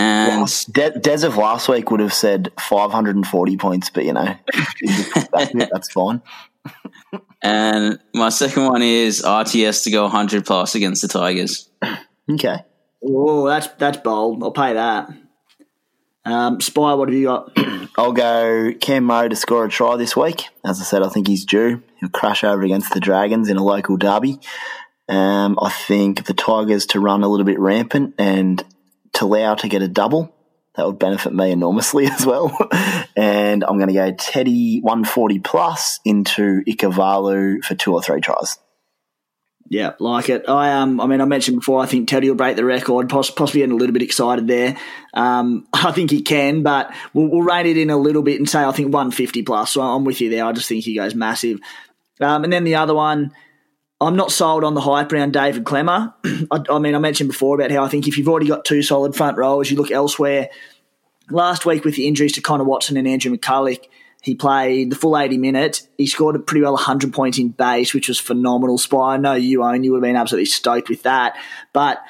[0.00, 4.36] And De- Des of last week would have said 540 points, but you know,
[5.32, 6.22] that's, that's fine.
[7.42, 11.68] And my second one is RTS to go 100 plus against the Tigers.
[12.30, 12.58] Okay.
[13.02, 14.42] Oh, that's that's bold.
[14.42, 15.08] I'll pay that.
[16.28, 17.52] Um, Spy, what have you got?
[17.96, 20.44] I'll go Cam Mo to score a try this week.
[20.62, 21.82] As I said, I think he's due.
[22.00, 24.38] He'll crash over against the Dragons in a local derby.
[25.08, 28.62] Um, I think the Tigers to run a little bit rampant and
[29.12, 30.34] Talau to get a double.
[30.74, 32.54] That would benefit me enormously as well.
[33.16, 38.58] and I'm going to go Teddy 140 plus into Ikavalu for two or three tries.
[39.70, 40.48] Yeah, like it.
[40.48, 41.82] I um, I mean, I mentioned before.
[41.82, 43.10] I think Teddy will break the record.
[43.10, 44.78] possibly getting a little bit excited there.
[45.12, 48.48] Um, I think he can, but we'll, we'll rate it in a little bit and
[48.48, 49.72] say I think 150 plus.
[49.72, 50.46] So I'm with you there.
[50.46, 51.60] I just think he goes massive.
[52.20, 53.32] Um, and then the other one,
[54.00, 56.14] I'm not sold on the hype around David Klemmer.
[56.50, 58.82] I, I, mean, I mentioned before about how I think if you've already got two
[58.82, 60.48] solid front rowers, you look elsewhere.
[61.30, 63.84] Last week with the injuries to Connor Watson and Andrew McCulloch,
[64.22, 65.88] he played the full 80 minutes.
[65.96, 68.78] He scored pretty well 100 points in base, which was phenomenal.
[68.78, 71.36] Spy, I know you own, you would have been absolutely stoked with that.
[71.72, 72.02] But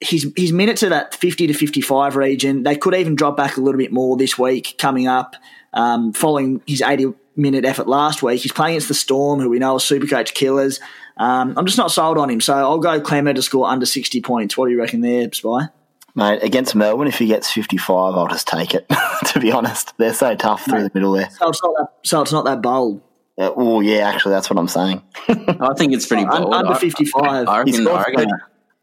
[0.00, 2.62] his, his minutes are that 50 to 55 region.
[2.62, 5.34] They could even drop back a little bit more this week coming up
[5.72, 8.42] um, following his 80 minute effort last week.
[8.42, 10.80] He's playing against the Storm, who we know are super coach killers.
[11.16, 14.20] Um, I'm just not sold on him, so I'll go Klemmer to score under 60
[14.20, 14.56] points.
[14.56, 15.68] What do you reckon there, Spy?
[16.16, 18.88] Mate, against Melbourne, if he gets 55, I'll just take it,
[19.26, 19.92] to be honest.
[19.98, 21.28] They're so tough through Mate, the middle there.
[21.30, 23.02] So it's not that, so it's not that bold.
[23.38, 25.02] Uh, oh, yeah, actually, that's what I'm saying.
[25.28, 26.54] I think it's pretty bold.
[26.54, 27.22] Under 55.
[27.22, 28.30] I, I reckon, he's got, I reckon,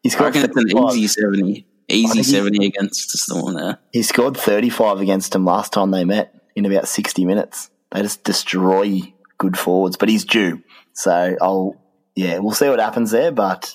[0.03, 1.67] he's got I reckon it's an easy 70.
[1.89, 3.79] Easy 70 against the Storm there.
[3.91, 7.71] He scored 35 against him last time they met in about 60 minutes.
[7.91, 10.61] They just destroy good forwards, but he's due.
[10.93, 11.81] So I'll,
[12.15, 13.73] yeah, we'll see what happens there, but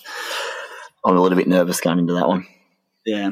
[1.05, 2.47] I'm a little bit nervous going into that one.
[3.09, 3.31] Yeah.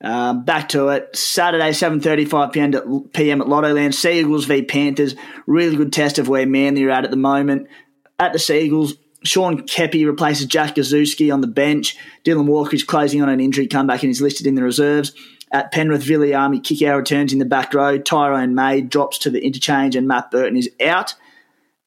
[0.00, 1.14] Um, back to it.
[1.16, 2.74] Saturday, 7.35 p.m.
[2.74, 3.94] at, PM at Lottoland.
[3.94, 5.14] Seagulls v Panthers.
[5.46, 7.68] Really good test of where Manly are at at the moment.
[8.18, 8.94] At the Seagulls,
[9.24, 11.96] Sean Keppie replaces Jack Gosiewski on the bench.
[12.24, 15.12] Dylan Walker is closing on an injury comeback and is listed in the reserves.
[15.52, 17.98] At Penrith, Viliami Kikau returns in the back row.
[17.98, 21.14] Tyrone May drops to the interchange and Matt Burton is out.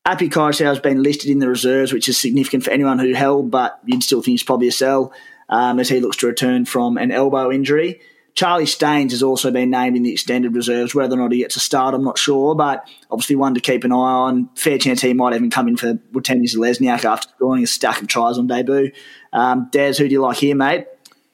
[0.05, 3.49] Api Koroisau has been listed in the reserves, which is significant for anyone who held,
[3.49, 5.11] but you'd still think he's probably a sell
[5.49, 8.01] um, as he looks to return from an elbow injury.
[8.35, 10.93] Charlie Staines has also been named in the extended reserves.
[10.93, 13.85] Whether or not he gets a start, I'm not sure, but obviously one to keep
[13.85, 14.49] an eye on.
[14.55, 18.09] Fair chance he might even come in for Watene Zelezniak after scoring a stack of
[18.09, 18.91] tries on debut.
[19.31, 20.87] Um, Des, who do you like here, mate?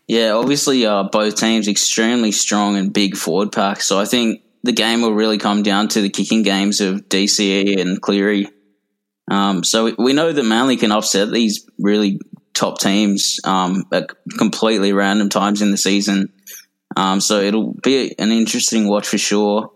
[0.07, 3.87] Yeah, obviously uh, both teams extremely strong and big forward packs.
[3.87, 7.79] So I think the game will really come down to the kicking games of DCE
[7.79, 8.47] and Cleary.
[9.29, 12.19] Um, so we know that Manly can upset these really
[12.53, 16.33] top teams um, at completely random times in the season.
[16.95, 19.71] Um, so it'll be an interesting watch for sure.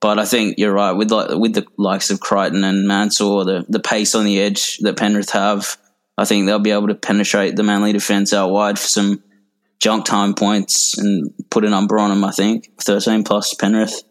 [0.00, 3.66] But I think you're right with like with the likes of Crichton and Mansour, the
[3.68, 5.76] the pace on the edge that Penrith have.
[6.16, 9.22] I think they'll be able to penetrate the Manly defence out wide for some
[9.78, 12.24] junk time points and put a number on them.
[12.24, 14.02] I think thirteen plus Penrith.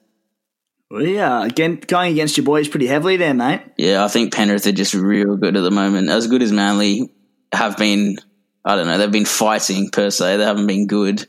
[0.92, 3.62] Well, yeah, again, going against your boys pretty heavily there, mate.
[3.78, 6.10] Yeah, I think Penrith are just real good at the moment.
[6.10, 7.12] As good as Manly
[7.52, 8.18] have been,
[8.64, 10.38] I don't know, they've been fighting per se.
[10.38, 11.28] They haven't been good.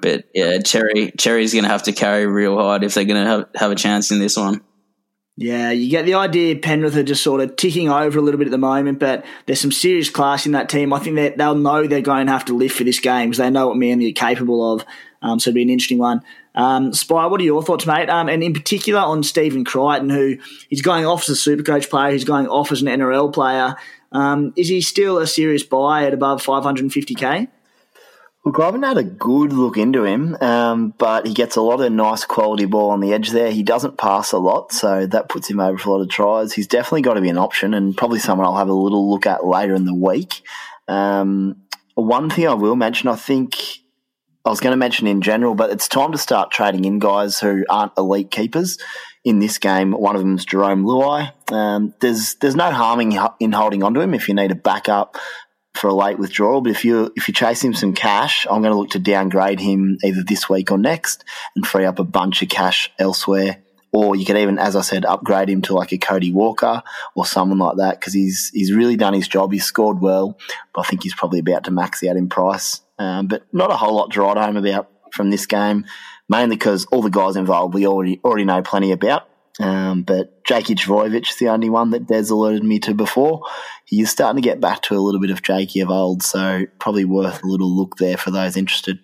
[0.00, 3.28] But yeah, Cherry Cherry's going to have to carry real hard if they're going to
[3.28, 4.62] have, have a chance in this one.
[5.36, 8.46] Yeah, you get the idea Penrith are just sort of ticking over a little bit
[8.46, 10.92] at the moment, but there's some serious class in that team.
[10.92, 13.38] I think that they'll know they're going to have to live for this game because
[13.38, 14.84] they know what Manly are capable of.
[15.22, 16.22] Um, so it'll be an interesting one.
[16.54, 18.10] Um, Spy, what are your thoughts, mate?
[18.10, 20.36] Um, and in particular on Stephen Crichton, who
[20.68, 23.76] he's going off as a super coach player, he's going off as an NRL player.
[24.12, 27.48] Um, is he still a serious buy at above 550k?
[28.44, 31.82] Look, I haven't had a good look into him, um, but he gets a lot
[31.82, 33.50] of nice quality ball on the edge there.
[33.52, 36.54] He doesn't pass a lot, so that puts him over for a lot of tries.
[36.54, 39.26] He's definitely got to be an option and probably someone I'll have a little look
[39.26, 40.40] at later in the week.
[40.88, 41.62] Um,
[41.94, 43.58] one thing I will mention, I think
[44.46, 47.38] I was going to mention in general, but it's time to start trading in guys
[47.38, 48.78] who aren't elite keepers.
[49.22, 51.32] In this game, one of them is Jarome Luai.
[51.52, 55.16] Um, there's there's no harming in holding onto him if you need a backup
[55.74, 56.60] for a late withdrawal.
[56.60, 59.60] But if you if you chase him some cash, I'm going to look to downgrade
[59.60, 63.62] him either this week or next and free up a bunch of cash elsewhere.
[63.92, 66.82] Or you could even, as I said, upgrade him to like a Cody Walker
[67.16, 69.52] or someone like that because he's he's really done his job.
[69.52, 70.38] He's scored well,
[70.72, 72.82] but I think he's probably about to max out in price.
[72.98, 75.86] Um, but not a whole lot to write home about from this game,
[76.30, 79.28] mainly because all the guys involved we already already know plenty about.
[79.58, 83.42] Um, but Jakey is the only one that Des alerted me to before.
[83.84, 86.64] He is starting to get back to a little bit of Jakey of old, so
[86.78, 89.00] probably worth a little look there for those interested.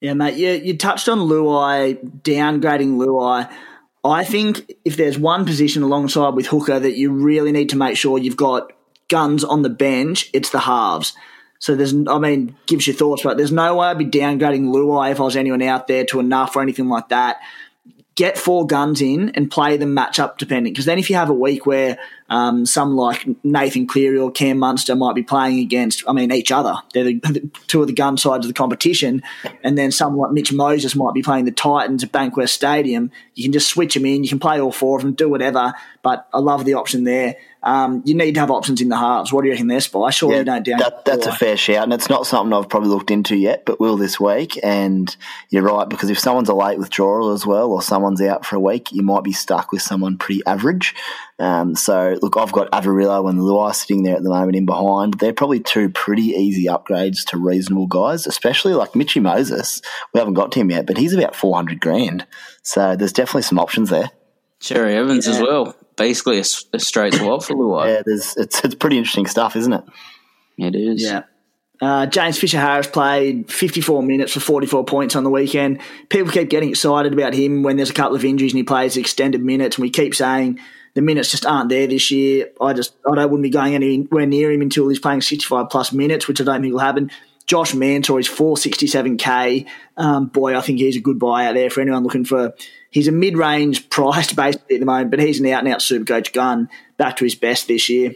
[0.00, 3.52] Yeah, mate, you, you touched on Luai, downgrading Luai.
[4.04, 7.96] I think if there's one position alongside with Hooker that you really need to make
[7.96, 8.72] sure you've got
[9.08, 11.14] guns on the bench, it's the halves.
[11.62, 15.12] So there's, I mean, gives you thoughts, but there's no way I'd be downgrading Luai
[15.12, 17.36] if I was anyone out there to enough or anything like that
[18.14, 20.72] get four guns in and play them match up depending.
[20.72, 21.98] Because then if you have a week where
[22.32, 26.50] um, some like Nathan Cleary or Cam Munster might be playing against, I mean, each
[26.50, 26.74] other.
[26.94, 29.22] They're the, the two of the gun sides of the competition.
[29.62, 33.10] And then someone like Mitch Moses might be playing the Titans at Bankwest Stadium.
[33.34, 34.24] You can just switch them in.
[34.24, 35.74] You can play all four of them, do whatever.
[36.02, 37.36] But I love the option there.
[37.62, 39.32] Um, you need to have options in the halves.
[39.32, 40.10] What do you reckon there, Spy?
[40.10, 40.78] Surely yeah, you don't down.
[40.80, 43.78] That, that's a fair shout, and it's not something I've probably looked into yet, but
[43.78, 44.58] will this week.
[44.64, 45.14] And
[45.50, 48.60] you're right because if someone's a late withdrawal as well, or someone's out for a
[48.60, 50.94] week, you might be stuck with someone pretty average.
[51.42, 55.14] Um, so look, I've got Averillo and Luai sitting there at the moment in behind.
[55.14, 59.82] They're probably two pretty easy upgrades to reasonable guys, especially like Mitchy Moses.
[60.14, 62.26] We haven't got to him yet, but he's about four hundred grand.
[62.62, 64.10] So there's definitely some options there.
[64.60, 65.34] Cherry Evans yeah.
[65.34, 67.86] as well basically a, a straight swap for Luai.
[67.86, 69.84] Yeah, there's, it's it's pretty interesting stuff, isn't it?
[70.58, 71.02] It is.
[71.02, 71.22] Yeah.
[71.80, 75.80] Uh, James Fisher Harris played 54 minutes for 44 points on the weekend.
[76.10, 78.96] People keep getting excited about him when there's a couple of injuries and he plays
[78.96, 79.76] extended minutes.
[79.76, 80.60] And we keep saying
[80.94, 82.50] the minutes just aren't there this year.
[82.60, 85.92] I just I don't wouldn't be going anywhere near him until he's playing 65 plus
[85.92, 87.10] minutes, which I don't think will happen.
[87.46, 89.66] Josh Mansour is 467k.
[89.96, 92.54] Um, boy, I think he's a good buy out there for anyone looking for
[92.92, 95.82] He's a mid range priced basically at the moment, but he's an out and out
[95.82, 96.68] super coach gun
[96.98, 98.14] back to his best this year.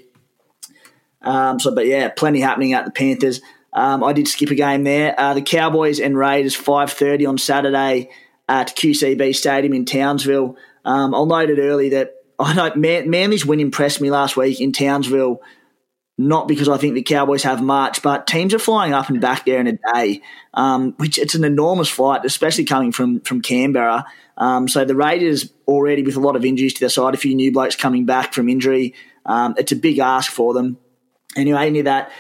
[1.22, 3.40] Um, so, but yeah, plenty happening at the Panthers.
[3.72, 5.18] Um, I did skip a game there.
[5.18, 8.10] Uh, the Cowboys and Raiders five thirty on Saturday
[8.48, 10.56] at QCB Stadium in Townsville.
[10.84, 14.60] Um, I'll note it early that I know Man- Manly's win impressed me last week
[14.60, 15.40] in Townsville.
[16.18, 19.44] Not because I think the Cowboys have much, but teams are flying up and back
[19.44, 20.22] there in a day,
[20.54, 24.06] um, which it's an enormous flight, especially coming from from Canberra.
[24.38, 27.34] Um, so the Raiders already with a lot of injuries to their side, a few
[27.34, 28.94] new blokes coming back from injury.
[29.26, 30.78] Um, it's a big ask for them.
[31.36, 32.10] Anyway, any of that.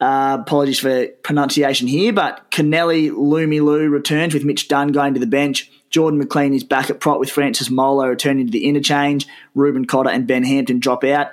[0.00, 5.26] Uh, apologies for pronunciation here, but Kennelly Lemuelu returns with Mitch Dunn going to the
[5.26, 5.70] bench.
[5.94, 9.28] Jordan McLean is back at prop with Francis Molo returning to the interchange.
[9.54, 11.28] Reuben Cotter and Ben Hampton drop out.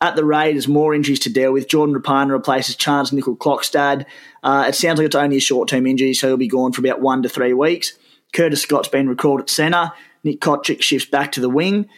[0.00, 1.66] At the Raiders, more injuries to deal with.
[1.66, 4.06] Jordan Rapana replaces Charnze Nicoll-Klokstad.
[4.40, 6.80] Uh, it sounds like it's only a short term injury, so he'll be gone for
[6.80, 7.98] about one to three weeks.
[8.32, 9.90] Curtis Scott's been recalled at centre.
[10.22, 11.88] Nick Cotric shifts back to the wing.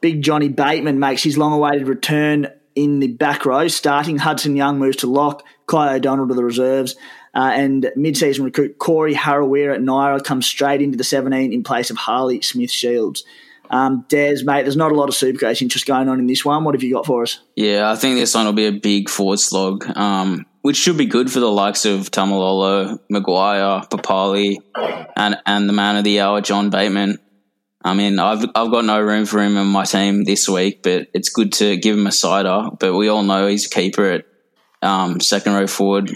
[0.00, 2.46] Big Johnny Bateman makes his long awaited return
[2.76, 4.18] in the back row, starting.
[4.18, 5.42] Hudson Young moves to lock.
[5.66, 6.94] Kai O'Donnell to the reserves.
[7.36, 11.62] Uh, and mid season recruit Corey Harawira at Naera comes straight into the 17 in
[11.62, 13.24] place of Harley Smith Shields.
[13.68, 16.64] Um, mate, there's not a lot of Supercoach interest going on in this one.
[16.64, 17.40] What have you got for us?
[17.54, 19.84] Yeah, I think this one will be a big forward slog.
[19.96, 24.56] Um, which should be good for the likes of Taumalolo, McGuire, Papalii,
[25.14, 27.18] and and the man of the hour, John Bateman.
[27.84, 31.08] I mean, I've I've got no room for him in my team this week, but
[31.12, 32.70] it's good to give him a sider.
[32.80, 34.24] But we all know he's a keeper at
[34.82, 36.10] um, second row forward,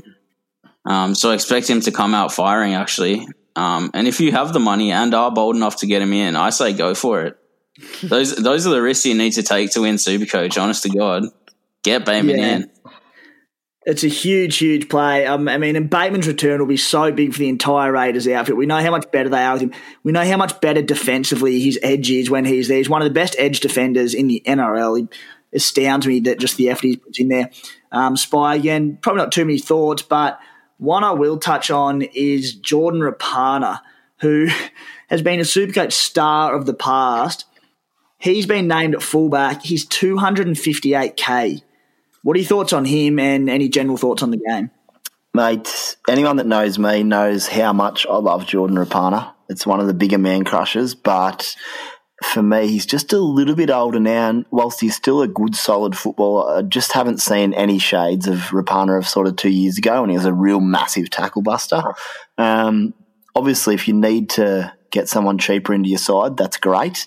[0.84, 3.26] um, so I expect him to come out firing actually.
[3.56, 6.36] Um, and if you have the money and are bold enough to get him in,
[6.36, 7.36] I say go for it.
[8.02, 10.60] those those are the risks you need to take to win Supercoach.
[10.60, 11.24] Honest to God,
[11.82, 12.56] get Bateman yeah.
[12.56, 12.70] in.
[13.86, 15.26] It's a huge, huge play.
[15.26, 18.56] Um, I mean, and Bateman's return will be so big for the entire Raiders outfit.
[18.56, 19.72] We know how much better they are with him.
[20.02, 22.76] We know how much better defensively his edge is when he's there.
[22.76, 24.98] He's one of the best edge defenders in the NRL.
[24.98, 25.08] He
[25.54, 27.50] astounds me that just the effort he puts in there.
[27.90, 30.38] Um, Spy again, probably not too many thoughts, but
[30.80, 33.80] one I will touch on is Jordan Rapana,
[34.20, 34.48] who
[35.08, 37.44] has been a Supercoach star of the past.
[38.18, 39.62] He's been named at fullback.
[39.62, 41.62] He's 258k.
[42.22, 44.70] What are your thoughts on him and any general thoughts on the game?
[45.32, 49.32] Mate, anyone that knows me knows how much I love Jordan Rapana.
[49.48, 51.56] It's one of the bigger man crushes, but
[52.22, 54.28] for me, he's just a little bit older now.
[54.28, 58.38] And whilst he's still a good, solid footballer, I just haven't seen any shades of
[58.50, 61.82] Rapana of sort of two years ago when he was a real massive tackle buster.
[62.36, 62.94] Um,
[63.34, 67.06] obviously, if you need to get someone cheaper into your side, that's great.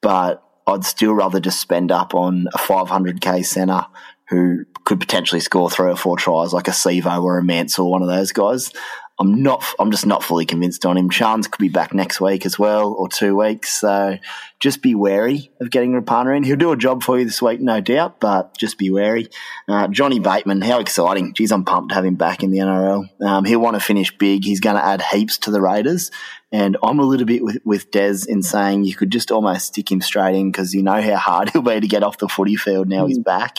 [0.00, 3.84] But I'd still rather just spend up on a 500k centre
[4.28, 7.90] who could potentially score three or four tries, like a Sivo or a Mance or
[7.90, 8.72] one of those guys.
[9.18, 9.64] I'm not.
[9.78, 11.08] I'm just not fully convinced on him.
[11.08, 13.80] Charnze could be back next week as well, or two weeks.
[13.80, 14.18] So
[14.58, 16.42] just be wary of getting Rapana in.
[16.42, 19.28] He'll do a job for you this week, no doubt, but just be wary.
[19.68, 21.32] Uh, Johnny Bateman, how exciting!
[21.32, 23.04] Geez, I'm pumped to have him back in the NRL.
[23.24, 24.44] Um, he'll want to finish big.
[24.44, 26.10] He's going to add heaps to the Raiders,
[26.50, 29.92] and I'm a little bit with, with Des in saying you could just almost stick
[29.92, 32.56] him straight in because you know how hard he'll be to get off the footy
[32.56, 33.08] field now mm.
[33.08, 33.58] he's back.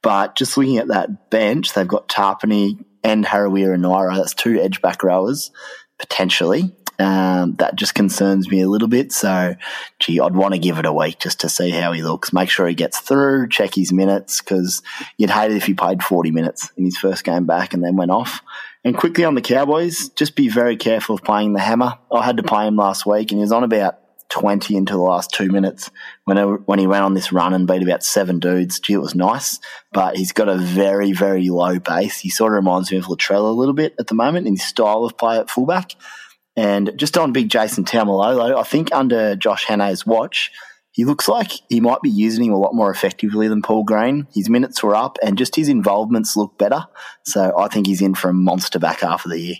[0.00, 4.16] But just looking at that bench, they've got Tapine and Harawira and Naera.
[4.16, 5.50] That's two edge back rowers
[5.98, 6.72] potentially.
[6.98, 9.12] Um, that just concerns me a little bit.
[9.12, 9.56] So,
[9.98, 12.32] gee, I'd want to give it a week just to see how he looks.
[12.32, 14.82] Make sure he gets through, check his minutes, because
[15.16, 17.96] you'd hate it if he played 40 minutes in his first game back and then
[17.96, 18.42] went off.
[18.84, 21.98] And quickly on the Cowboys, just be very careful of playing the hammer.
[22.12, 23.98] I had to play him last week and he was on about
[24.32, 25.90] 20 into the last two minutes
[26.24, 28.80] when, it, when he went on this run and beat about seven dudes.
[28.80, 29.60] Gee, it was nice,
[29.92, 32.18] but he's got a very, very low base.
[32.18, 34.64] He sort of reminds me of Latrell a little bit at the moment in his
[34.64, 35.92] style of play at fullback.
[36.56, 40.50] And just on big Jason Taumalolo, I think under Josh Hannay's watch,
[40.92, 44.26] he looks like he might be using him a lot more effectively than Paul Green.
[44.34, 46.86] His minutes were up and just his involvements look better.
[47.24, 49.56] So I think he's in for a monster back half of the year.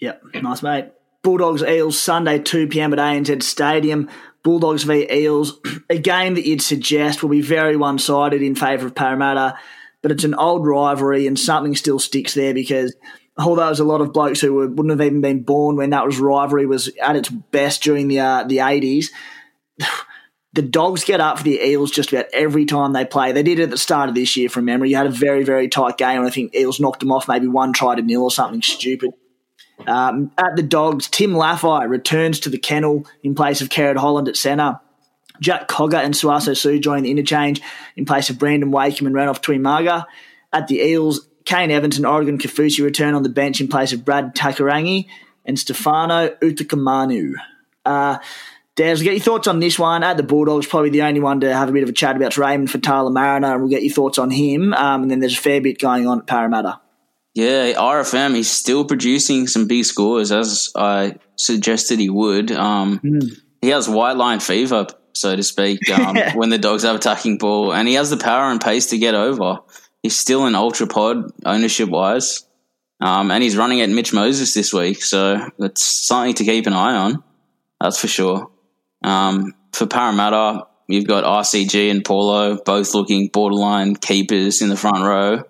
[0.00, 0.90] Yep, nice mate.
[1.26, 2.92] Bulldogs Eels Sunday 2 p.m.
[2.92, 4.08] at ANZ Stadium.
[4.44, 5.58] Bulldogs v Eels,
[5.90, 9.58] a game that you'd suggest will be very one sided in favour of Parramatta,
[10.02, 12.94] but it's an old rivalry and something still sticks there because
[13.36, 16.20] although there's a lot of blokes who wouldn't have even been born when that was
[16.20, 19.06] rivalry was at its best during the uh, the 80s,
[20.52, 23.32] the Dogs get up for the Eels just about every time they play.
[23.32, 24.90] They did it at the start of this year from memory.
[24.90, 27.48] You had a very, very tight game, and I think Eels knocked them off maybe
[27.48, 29.10] one try to nil or something stupid.
[29.86, 34.28] Um, at the Dogs, Tim Laffey returns to the kennel in place of Kerrod Holland
[34.28, 34.80] at centre.
[35.40, 37.60] Jack Cogger and Sauaso Sue join the interchange
[37.94, 40.06] in place of Brandon Wakeham and Renouf Tuimaga.
[40.52, 44.04] At the Eels, Kane Evans and Oregon Kaufusi return on the bench in place of
[44.04, 45.06] Brad Takairangi
[45.44, 47.34] and Stefano Utoikamanu.
[47.84, 48.18] Uh,
[48.76, 50.02] Des, get your thoughts on this one.
[50.02, 52.36] At the Bulldogs, probably the only one to have a bit of a chat about
[52.36, 54.74] Raymond Faitala-Mariner, and we'll get your thoughts on him.
[54.74, 56.80] Um, and then there's a fair bit going on at Parramatta.
[57.36, 62.50] Yeah, RFM, he's still producing some big scores as I suggested he would.
[62.50, 63.38] Um, mm.
[63.60, 67.74] He has white line fever, so to speak, um, when the dogs have attacking ball,
[67.74, 69.58] and he has the power and pace to get over.
[70.02, 72.46] He's still an ultra pod ownership wise,
[73.02, 76.72] um, and he's running at Mitch Moses this week, so it's something to keep an
[76.72, 77.22] eye on.
[77.78, 78.50] That's for sure.
[79.04, 85.04] Um, for Parramatta, you've got RCG and Paulo both looking borderline keepers in the front
[85.04, 85.44] row.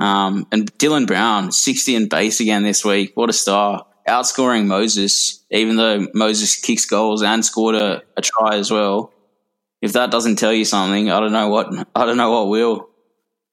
[0.00, 3.12] Um, and Dylan Brown, 60 and base again this week.
[3.14, 3.86] What a star.
[4.08, 9.12] Outscoring Moses, even though Moses kicks goals and scored a, a try as well.
[9.82, 12.88] If that doesn't tell you something, I don't know what I don't know what will.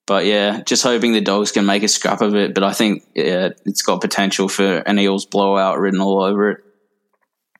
[0.05, 2.53] But yeah, just hoping the dogs can make a scrap of it.
[2.53, 6.63] But I think yeah, it's got potential for an Eels blowout written all over it.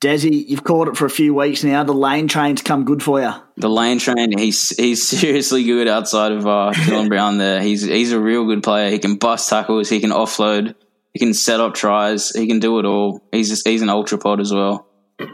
[0.00, 1.82] Desi, you've called it for a few weeks now.
[1.82, 3.32] The lane train's come good for you.
[3.56, 7.38] The lane train, he's he's seriously good outside of uh, Dylan Brown.
[7.38, 8.90] There, he's he's a real good player.
[8.90, 9.88] He can bust tackles.
[9.88, 10.74] He can offload.
[11.12, 12.30] He can set up tries.
[12.30, 13.22] He can do it all.
[13.32, 14.86] He's just, he's an ultra pod as well.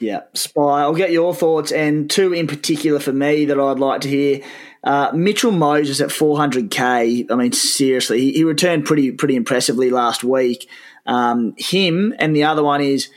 [0.00, 0.82] Yeah, Spy.
[0.82, 4.42] I'll get your thoughts and two in particular for me that I'd like to hear.
[4.84, 7.26] Uh, Mitchell Moses at 400k.
[7.28, 10.68] I mean, seriously, he, he returned pretty pretty impressively last week.
[11.04, 13.08] Um, him and the other one is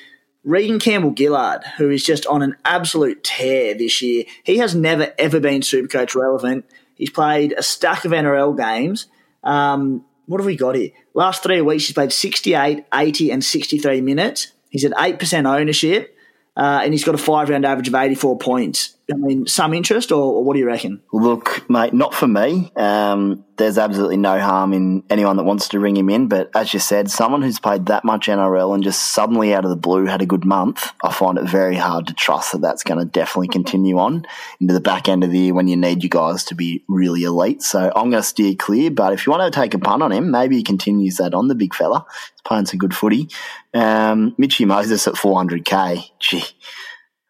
[0.44, 4.24] Reagan Campbell Gillard, who is just on an absolute tear this year.
[4.44, 6.66] He has never, ever been Supercoach relevant.
[6.96, 9.08] He's played a stack of NRL games.
[9.44, 10.92] Um, what have we got here?
[11.14, 14.52] Last three weeks, he's played 68, 80, and 63 minutes.
[14.70, 16.18] He's at 8% ownership,
[16.56, 18.96] uh, and he's got a five round average of 84 points.
[19.12, 21.01] I mean, some interest, or, or, what do you reckon?
[21.12, 22.72] Look, mate, not for me.
[22.76, 26.28] Um, there's absolutely no harm in anyone that wants to ring him in.
[26.28, 29.70] But as you said, someone who's played that much NRL and just suddenly out of
[29.70, 32.84] the blue had a good month, I find it very hard to trust that that's
[32.84, 34.26] going to definitely continue on
[34.59, 37.24] into the back end of the year when you need you guys to be really
[37.24, 37.62] elite.
[37.62, 38.89] So I'm going to steer clear.
[38.89, 41.47] But if you want to take a punt on him, maybe he continues that on
[41.47, 42.05] the big fella.
[42.09, 43.30] He's playing some good footy.
[43.74, 46.09] Um, Mitchy Moses at 400k.
[46.20, 46.43] Gee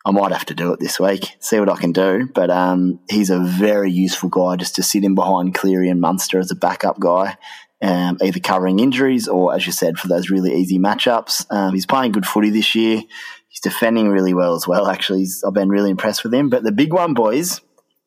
[0.06, 2.28] I might have to do it this week, see what I can do.
[2.34, 6.40] But um, he's a very useful guy just to sit in behind Cleary and Munster
[6.40, 7.38] as a backup guy,
[7.82, 11.46] um, either covering injuries or, as you said, for those really easy matchups.
[11.52, 13.02] Um, he's playing good footy this year.
[13.50, 15.20] He's defending really well as well, actually.
[15.20, 16.50] He's, I've been really impressed with him.
[16.50, 17.62] But the big one, boys,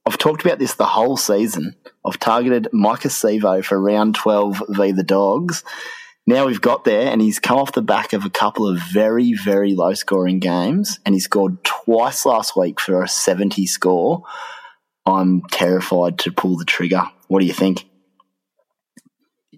[0.06, 1.76] I've talked about this the whole season.
[2.04, 5.62] I've targeted Maika Sivo for round 12 v the Dogs
[6.26, 9.34] now we've got there, and he's come off the back of a couple of very,
[9.34, 14.22] very low scoring games, and he scored twice last week for a 70 score.
[15.04, 17.02] I'm terrified to pull the trigger.
[17.28, 17.84] What do you think?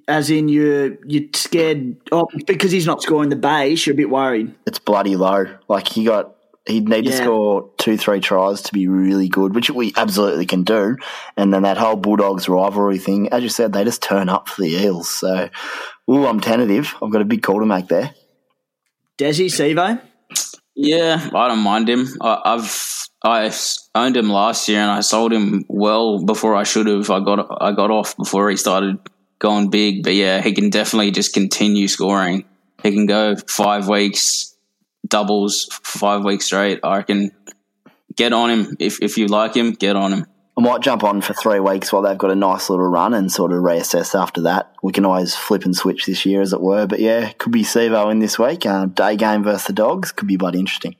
[0.08, 3.86] As in, you're you're scared oh, because he's not scoring the base.
[3.86, 4.54] You're a bit worried.
[4.66, 5.46] It's bloody low.
[5.68, 6.36] Like he got,
[6.66, 7.10] he'd need yeah.
[7.10, 10.96] to score two, three tries to be really good, which we absolutely can do.
[11.36, 14.62] And then that whole Bulldogs rivalry thing, as you said, they just turn up for
[14.62, 15.08] the Eels.
[15.08, 15.48] So
[16.10, 16.94] Ooh, I'm tentative.
[17.02, 18.14] I've got a big call to make there.
[19.18, 20.00] Desi Sivo?
[20.74, 22.06] Yeah, I don't mind him.
[22.20, 23.52] I, have I
[23.94, 27.10] owned him last year and I sold him well before I should have.
[27.10, 28.98] I got I got off before he started
[29.38, 30.04] going big.
[30.04, 32.44] But yeah, he can definitely just continue scoring.
[32.82, 34.54] He can go five weeks
[35.08, 36.80] doubles five weeks straight.
[36.82, 37.30] I can
[38.14, 39.72] get on him if if you like him.
[39.72, 40.26] Get on him.
[40.58, 43.30] I might jump on for three weeks while they've got a nice little run and
[43.30, 44.72] sort of reassess after that.
[44.82, 46.86] We can always flip and switch this year, as it were.
[46.86, 48.64] But yeah, could be Sivo in this week.
[48.64, 50.96] Uh, day game versus the Dogs could be bloody interesting.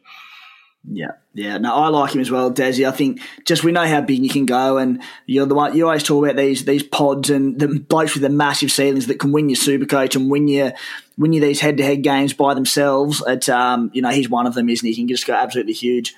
[0.88, 1.58] Yeah, yeah.
[1.58, 2.86] No, I like him as well, Desi.
[2.86, 5.86] I think just we know how big you can go, and you're the one you
[5.86, 9.32] always talk about these these pods and the blokes with the massive ceilings that can
[9.32, 10.70] win your super coach and win you
[11.18, 13.20] win you these head to head games by themselves.
[13.26, 14.92] At um, you know, he's one of them, isn't he?
[14.92, 16.14] He can just go absolutely huge.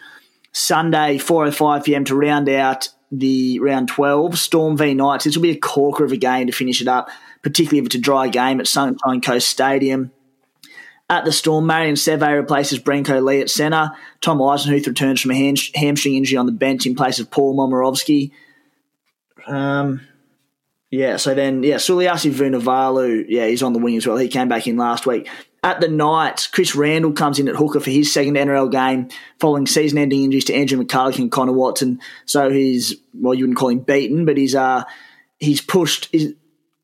[0.52, 5.24] Sunday, four oh five PM to round out the round twelve, Storm v Knights.
[5.24, 7.08] This will be a corker of a game to finish it up,
[7.42, 10.12] particularly if it's a dry game at Sunshine Coast Stadium.
[11.10, 13.92] At the Storm, Marion Seve replaces Brenko Lee at centre.
[14.20, 18.30] Tom Eisenhuth returns from a hamstring injury on the bench in place of Paul Momirovski.
[19.46, 20.02] Um,
[20.90, 24.18] yeah, so then, yeah, Suliasi Vunivalu, yeah, he's on the wing as well.
[24.18, 25.30] He came back in last week.
[25.62, 29.08] At the Knights, Chris Randall comes in at hooker for his second NRL game
[29.40, 32.00] following season ending injuries to Andrew McCulloch and Connor Watson.
[32.26, 34.84] So he's, well, you wouldn't call him beaten, but he's, uh,
[35.38, 36.08] he's pushed.
[36.12, 36.32] He's,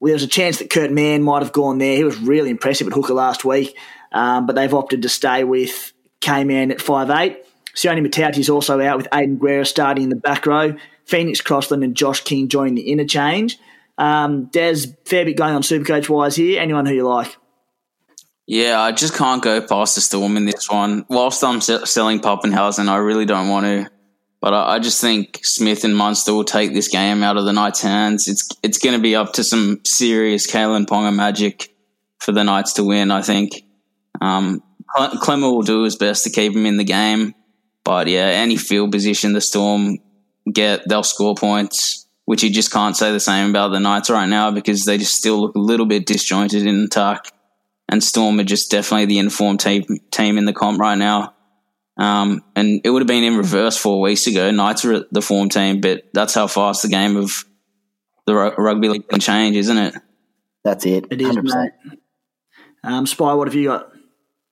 [0.01, 1.97] well, there was a chance that Kurt Mann might have gone there.
[1.97, 3.77] He was really impressive at hooker last week
[4.15, 7.45] um, but they've opted to stay with K-Man at five eight.
[7.75, 10.77] Sione Matauti is also out with Aidan Guerra starting in the back row.
[11.05, 13.59] Phoenix Crossland and Josh King joining the interchange.
[13.99, 16.63] Um, Des, fair bit going on Supercoach wise here.
[16.63, 17.37] Anyone who you like?
[18.47, 21.07] Yeah, I just can't go past the Storm in this one.
[21.09, 23.91] Whilst I'm selling Papenhuyzen, I really don't want to.
[24.41, 27.55] But I, I, just think Smith and Munster will take this game out of the
[27.55, 28.29] Knights' hands.
[28.29, 31.75] It's it's going to be up to some serious Kalyn Ponga magic
[32.19, 33.11] for the Knights to win.
[33.11, 33.63] I think.
[34.21, 34.63] Um,
[34.95, 37.35] Klemmer will do his best to keep him in the game,
[37.83, 39.99] but yeah, any field position the Storm
[40.53, 44.29] get, they'll score points, which you just can't say the same about the Knights right
[44.29, 47.33] now because they just still look a little bit disjointed in attack.
[47.89, 51.35] And Storm are just definitely the informed team, team in the comp right now.
[51.97, 54.51] Um, and it would have been in reverse four weeks ago.
[54.51, 57.45] Knights are the form team, but that's how fast the game of
[58.27, 59.95] the rugby league can change, isn't it?
[60.65, 61.07] That's it.
[61.11, 61.45] It is, 100%.
[61.45, 61.99] mate.
[62.83, 63.91] Um, Spy, what have you got?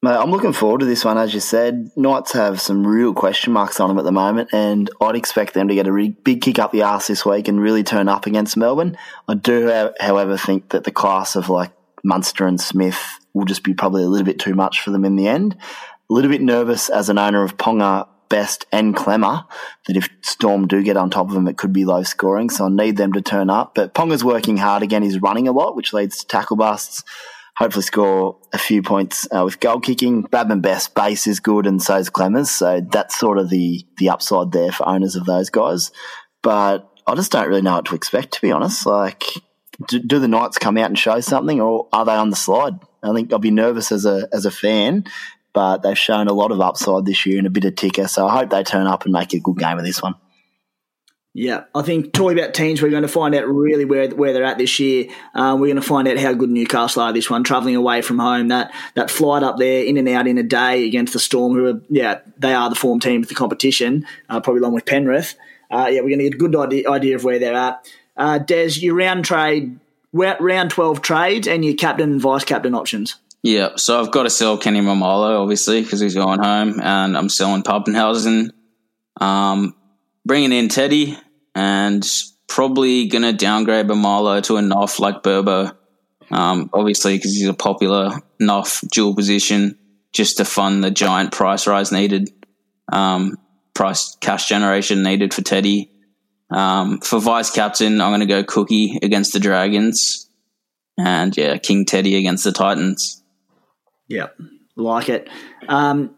[0.05, 1.17] Mate, I'm looking forward to this one.
[1.17, 4.91] As you said, Knights have some real question marks on them at the moment, and
[5.01, 7.61] I'd expect them to get a really big kick up the arse this week and
[7.61, 8.97] really turn up against Melbourne.
[9.29, 11.71] I do, however, think that the class of like
[12.05, 13.01] Munster and Smith
[13.35, 15.57] will just be probably a little bit too much for them in the end.
[16.11, 19.45] A little bit nervous as an owner of Ponga, Best, and Klemmer
[19.87, 22.51] that if Storm do get on top of them, it could be low scoring.
[22.51, 23.75] So I need them to turn up.
[23.75, 25.03] But Ponga's working hard again.
[25.03, 27.05] He's running a lot, which leads to tackle busts
[27.57, 30.25] hopefully score a few points uh, with goal kicking.
[30.25, 32.51] Bradman Best base is good, and so is Klemmer's.
[32.51, 35.91] So that's sort of the the upside there for owners of those guys.
[36.43, 38.87] But I just don't really know what to expect, to be honest.
[38.87, 39.25] Like,
[39.87, 42.79] do, the Knights come out and show something, or are they on the slide?
[43.03, 45.05] I think I'll be nervous as a as a fan,
[45.53, 48.09] but they've shown a lot of upside this year and a bit of ticker.
[48.09, 50.15] So I hope they turn up and make a good game of this one.
[51.35, 54.45] Yeah, I think talking about teams, we're going to find out really where where they're
[54.45, 55.07] at this year.
[55.35, 58.19] Um, we're going to find out how good Newcastle are this one, travelling away from
[58.19, 58.49] home.
[58.49, 61.67] That that flight up there, in and out in a day against the Storm, who
[61.67, 65.37] are yeah, they are the form team of the competition, uh, probably along with Penrith.
[65.71, 67.91] Uh, yeah, we're going to get a good idea, idea of where they're at.
[68.17, 69.79] Uh, Des, your round trade,
[70.13, 73.17] round twelve trades, and your captain and vice captain options.
[73.43, 77.29] Yeah, so I've got to sell Kenny Maumalo, obviously, because he's going home, and I'm
[77.29, 78.51] selling Papenhuyzen.
[79.21, 79.75] Um,
[80.25, 81.19] bringing in Teddy
[81.55, 82.09] and
[82.49, 85.75] probably going to downgrade Maumalo to a Noff like Burbo.
[86.31, 88.11] Um, obviously, because he's a popular
[88.41, 89.79] Noff dual position
[90.13, 92.31] just to fund the giant price rise needed,
[92.93, 93.39] um,
[93.75, 95.91] price cash generation needed for Teddy.
[96.53, 100.29] Um, for vice captain, I'm going to go Cookie against the Dragons,
[100.99, 103.23] and yeah, King Teddy against the Titans.
[104.09, 104.37] Yep,
[104.77, 105.29] like it.
[105.69, 106.15] Um,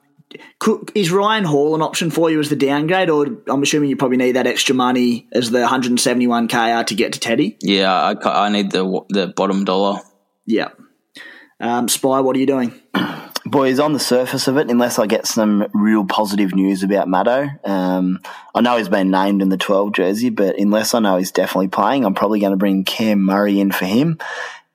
[0.94, 4.16] is Ryan Hall an option for you as the downgrade, or I'm assuming you probably
[4.16, 7.56] need that extra money as the 171k to get to Teddy?
[7.60, 10.00] Yeah, I, I need the the bottom dollar.
[10.46, 10.70] Yeah.
[11.60, 12.74] Um, Spy, what are you doing?
[13.46, 17.58] Boys, on the surface of it, unless I get some real positive news about Maddo,
[17.68, 18.20] um,
[18.54, 21.68] I know he's been named in the 12 jersey, but unless I know he's definitely
[21.68, 24.18] playing, I'm probably going to bring Cam Murray in for him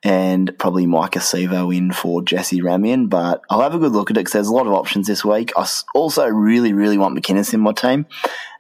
[0.03, 3.09] and probably Maika Sivo in for Jesse Ramien.
[3.09, 5.25] But I'll have a good look at it because there's a lot of options this
[5.25, 5.51] week.
[5.57, 8.05] I also really, really want McInnes in my team.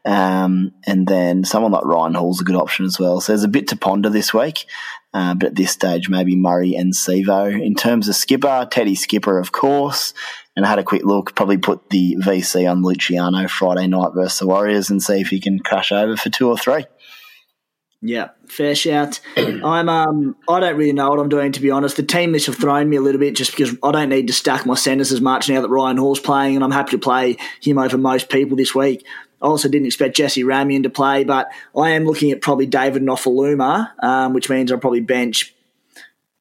[0.05, 3.21] Um, and then someone like Ryan Hall's a good option as well.
[3.21, 4.65] So there's a bit to ponder this week.
[5.13, 7.49] Uh, but at this stage, maybe Murray and Sivo.
[7.59, 10.13] In terms of skipper, Teddy Skipper, of course.
[10.55, 14.39] And I had a quick look, probably put the VC on Luciano Friday night versus
[14.39, 16.85] the Warriors and see if he can crash over for two or three.
[18.01, 19.19] Yeah, fair shout.
[19.37, 21.97] I'm um I don't really know what I'm doing to be honest.
[21.97, 24.33] The team list have thrown me a little bit just because I don't need to
[24.33, 27.37] stack my centres as much now that Ryan Hall's playing, and I'm happy to play
[27.61, 29.05] him over most people this week.
[29.41, 33.91] Also didn't expect Jesse Ramien to play, but I am looking at probably David Nofoaluma,
[34.03, 35.55] um, which means I'll probably bench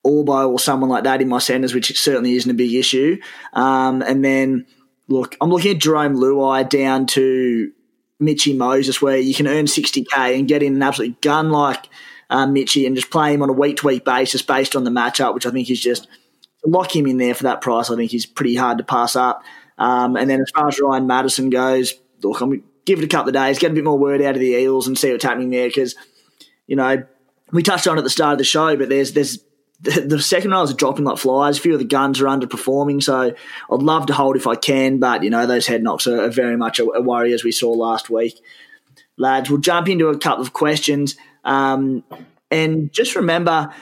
[0.05, 3.21] Orbo or someone like that in my centres, which certainly isn't a big issue.
[3.53, 4.67] Um, and then
[5.07, 7.73] look, I'm looking at Jarome Luai down to
[8.21, 11.89] Mitchy Moses, where you can earn 60k and get in an absolute gun like
[12.31, 14.91] uh, Mitchy and just play him on a week to week basis based on the
[14.91, 16.09] matchup, which I think is just
[16.65, 17.91] lock him in there for that price.
[17.91, 19.43] I think he's pretty hard to pass up.
[19.79, 23.29] Um, and then as far as Ryan Matterson goes, look, I'm give it a couple
[23.29, 25.51] of days, get a bit more word out of the Eels and see what's happening
[25.51, 25.95] there because,
[26.67, 27.05] you know,
[27.53, 29.39] we touched on it at the start of the show, but there's there's
[29.81, 31.59] the, the second rows are dropping like flies.
[31.59, 33.35] A few of the guns are underperforming, so
[33.71, 36.31] I'd love to hold if I can, but you know those head knocks are, are
[36.31, 38.41] very much a, a, worry as we saw last week.
[39.19, 42.03] Lads, we'll jump into a couple of questions, um,
[42.51, 43.73] and just remember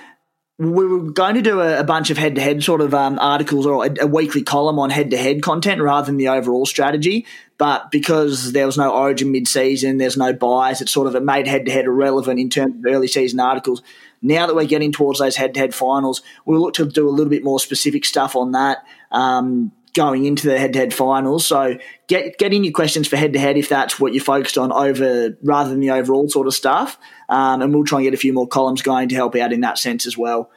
[0.58, 3.84] we were going to do a, a bunch of head-to-head sort of um, articles or
[3.84, 7.26] a, a, weekly column on head-to-head content rather than the overall strategy.
[7.58, 10.82] But because there was no Origin mid-season, there's no buys.
[10.82, 13.82] It sort of it made head-to-head irrelevant in terms of early season articles.
[14.20, 17.44] Now that we're getting towards those head-to-head finals, we'll look to do a little bit
[17.44, 18.84] more specific stuff on that.
[19.10, 21.46] Um, going into the head-to-head finals.
[21.46, 25.38] So get get in your questions for head-to-head if that's what you're focused on over
[25.42, 26.98] rather than the overall sort of stuff.
[27.30, 29.62] Um, and we'll try and get a few more columns going to help out in
[29.62, 30.50] that sense as well.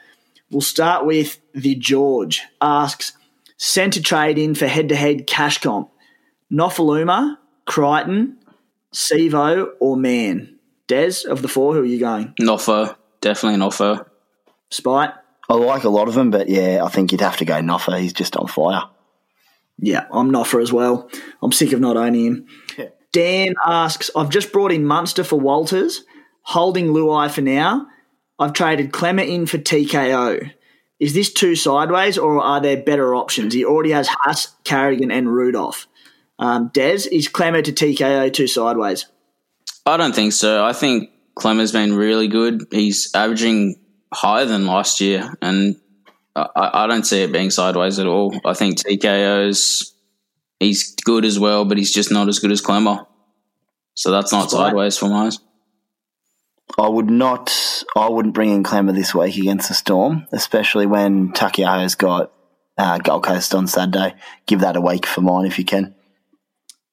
[0.52, 3.14] We'll start with the George asks
[3.56, 5.90] centre trade in for head-to-head cash comp.
[6.52, 8.38] Nofoaluma, Crichton,
[8.94, 10.56] Sivo, or Man.
[10.88, 12.34] Des of the four, who are you going?
[12.42, 14.06] Noffa, definitely Noffa.
[14.72, 15.12] Spite.
[15.48, 18.00] I like a lot of them, but yeah, I think you'd have to go Noffa.
[18.00, 18.84] He's just on fire.
[19.78, 21.10] Yeah, I'm Noffa as well.
[21.42, 22.48] I'm sick of not owning him.
[22.78, 22.86] Yeah.
[23.12, 26.04] Dan asks, I've just brought in Munster for Walters,
[26.42, 27.88] holding Luai for now.
[28.38, 30.52] I've traded Klemmer in for TKO.
[31.00, 33.54] Is this too sideways, or are there better options?
[33.54, 35.88] He already has Haas, Carrigan, and Rudolph.
[36.40, 39.06] Um, Des, is Klemmer to TKO too sideways?
[39.86, 40.64] I don't think so.
[40.64, 42.66] I think Klemmer's been really good.
[42.72, 43.76] He's averaging
[44.14, 45.76] higher than last year, and
[46.36, 48.40] I, I don't see it being sideways at all.
[48.46, 49.94] I think TKO's
[50.60, 53.06] he's good as well, but he's just not as good as Klemmer.
[53.96, 55.32] So that's not sideways for mine.
[56.78, 57.84] I would not.
[57.98, 62.32] I wouldn't bring in Klemmer this week against the Storm, especially when Taukei'aho's got
[62.78, 64.16] uh, Gold Coast on Saturday.
[64.46, 65.96] Give that a week for mine if you can.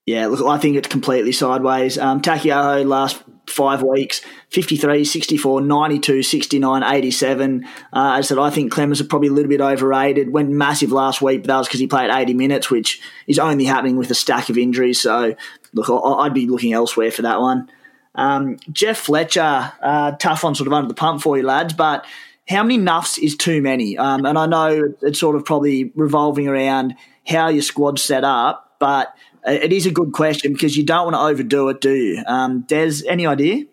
[0.07, 1.99] Yeah, look, I think it's completely sideways.
[1.99, 7.65] Um, Taukei'aho last five weeks 53, 64, 92, 69, 87.
[7.65, 10.33] Uh, I said, I think Clemens are probably a little bit overrated.
[10.33, 13.65] Went massive last week, but that was because he played 80 minutes, which is only
[13.65, 15.01] happening with a stack of injuries.
[15.01, 15.35] So,
[15.73, 17.69] look, I'd be looking elsewhere for that one.
[18.15, 22.07] Um, Jeff Fletcher, uh, tough one sort of under the pump for you, lads, but
[22.49, 23.99] how many nuffs is too many?
[23.99, 26.95] Um, and I know it's sort of probably revolving around
[27.27, 29.15] how your squad's set up, but
[29.47, 32.23] it is a good question because you don't want to overdo it, do you?
[32.27, 33.65] Um, Des, any idea?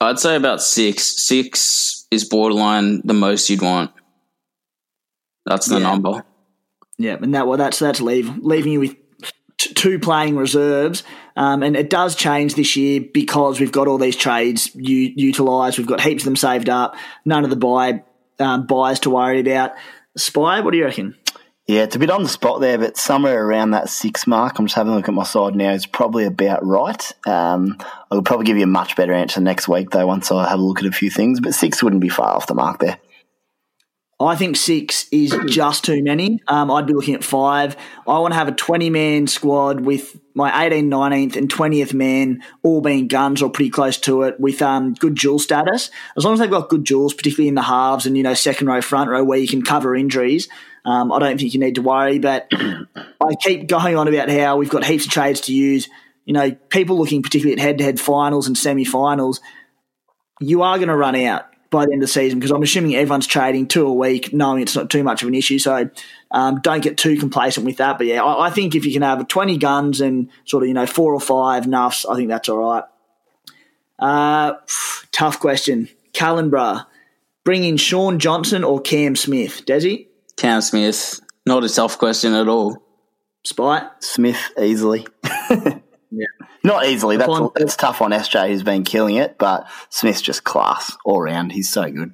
[0.00, 1.24] I'd say about six.
[1.24, 3.92] Six is borderline the most you'd want.
[5.44, 5.82] That's the yeah.
[5.82, 6.24] number.
[6.98, 8.96] Yeah, and that well, that's that's leave, leaving you with
[9.58, 11.02] t- two playing reserves,
[11.36, 15.78] um, and it does change this year because we've got all these trades u- utilised.
[15.78, 16.96] We've got heaps of them saved up.
[17.24, 18.02] None of the buy
[18.38, 19.72] um, buys to worry about.
[20.16, 21.14] Spy, what do you reckon?
[21.68, 24.66] Yeah, it's a bit on the spot there, but somewhere around that six mark, I'm
[24.66, 27.12] just having a look at my side now, is probably about right.
[27.26, 30.60] Um, I'll probably give you a much better answer next week, though, once I have
[30.60, 32.98] a look at a few things, but six wouldn't be far off the mark there.
[34.18, 36.40] I think six is just too many.
[36.46, 37.76] Um, I'd be looking at five.
[38.06, 42.42] I want to have a 20 man squad with my 18th, 19th, and 20th man
[42.62, 45.90] all being guns or pretty close to it with um, good dual status.
[46.16, 48.68] As long as they've got good duels, particularly in the halves and, you know, second
[48.68, 50.48] row, front row, where you can cover injuries,
[50.86, 52.18] um, I don't think you need to worry.
[52.18, 55.88] But I keep going on about how we've got heaps of trades to use.
[56.24, 59.40] You know, people looking particularly at head to head finals and semi finals,
[60.40, 62.94] you are going to run out by the end of the season because I'm assuming
[62.94, 65.58] everyone's trading two a week, knowing it's not too much of an issue.
[65.58, 65.90] So
[66.30, 67.98] um, don't get too complacent with that.
[67.98, 70.74] But yeah, I, I, think if you can have 20 guns and sort of, you
[70.74, 72.84] know, four or five nuffs, I think that's all right.
[73.98, 74.54] Uh,
[75.10, 75.88] tough question.
[76.12, 76.86] Callenbra,
[77.44, 79.64] bring in Shaun Johnson or Cam Smith?
[79.66, 80.06] Desi?
[80.36, 81.20] Cam Smith.
[81.44, 82.82] Not a tough question at all.
[83.44, 83.84] Spite?
[84.00, 85.06] Smith easily.
[85.50, 86.26] yeah.
[86.64, 87.16] Not easily.
[87.16, 91.52] That's, that's tough on SJ who's been killing it, but Smith's just class all round.
[91.52, 92.12] He's so good.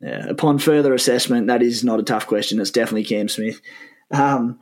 [0.00, 0.28] Yeah.
[0.28, 2.60] Upon further assessment, that is not a tough question.
[2.60, 3.60] It's definitely Cam Smith.
[4.12, 4.60] Um,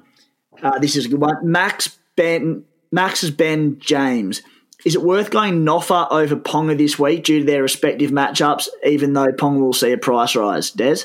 [0.62, 1.36] uh, this is a good one.
[1.42, 4.42] Max Ben Max's Ben James.
[4.84, 9.12] Is it worth going Noffa over Ponga this week due to their respective matchups, even
[9.12, 10.70] though Ponga will see a price rise?
[10.70, 11.00] Des?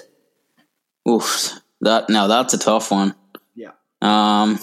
[1.10, 1.60] Oof.
[1.84, 3.16] That now that's a tough one.
[3.56, 3.72] Yeah.
[4.02, 4.60] Um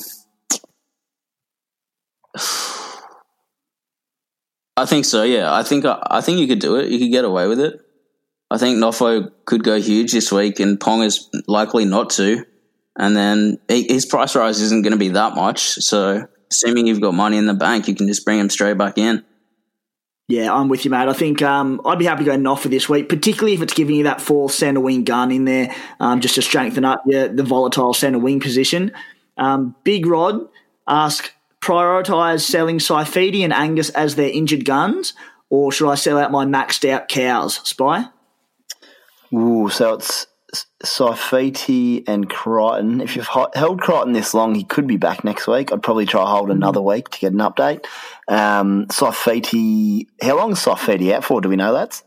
[4.77, 5.23] I think so.
[5.23, 6.89] Yeah, I think I think you could do it.
[6.89, 7.81] You could get away with it.
[8.51, 12.45] I think Nofo could go huge this week, and Pong is likely not to.
[12.99, 15.61] and then his price rise isn't going to be that much.
[15.61, 18.99] So, assuming you've got money in the bank, you can just bring him straight back
[18.99, 19.25] in.
[20.31, 21.09] Yeah, I'm with you, mate.
[21.09, 23.97] I think um, I'd be happy to go for this week, particularly if it's giving
[23.97, 27.43] you that fourth centre wing gun in there, um, just to strengthen up your, the
[27.43, 28.93] volatile centre wing position.
[29.37, 30.49] Um, Big Rod
[30.87, 35.15] ask prioritise selling Saifiti and Angus as their injured guns,
[35.49, 37.57] or should I sell out my maxed out cows?
[37.69, 38.05] Spy.
[39.35, 40.29] Ooh, so it's
[40.83, 43.01] Saifiti and Crichton.
[43.01, 45.73] If you've held Crichton this long, he could be back next week.
[45.73, 47.85] I'd probably try to hold another week to get an update.
[48.29, 51.41] Um, Saifiti, how long is Saifiti out for?
[51.41, 52.03] Do we know that?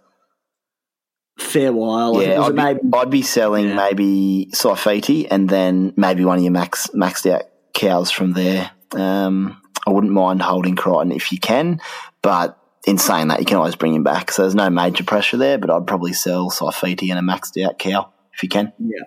[1.37, 2.21] Fair while.
[2.21, 3.75] Yeah, I'd be, maybe, I'd be, selling yeah.
[3.75, 8.71] maybe Saifiti and then maybe one of your max maxed out cows from there.
[8.91, 11.81] Um, I wouldn't mind holding Crichton if you can,
[12.21, 14.31] but in saying that, you can always bring him back.
[14.31, 17.79] So there's no major pressure there, but I'd probably sell Saifiti and a maxed out
[17.79, 18.73] cow if you can.
[18.79, 19.03] Yeah.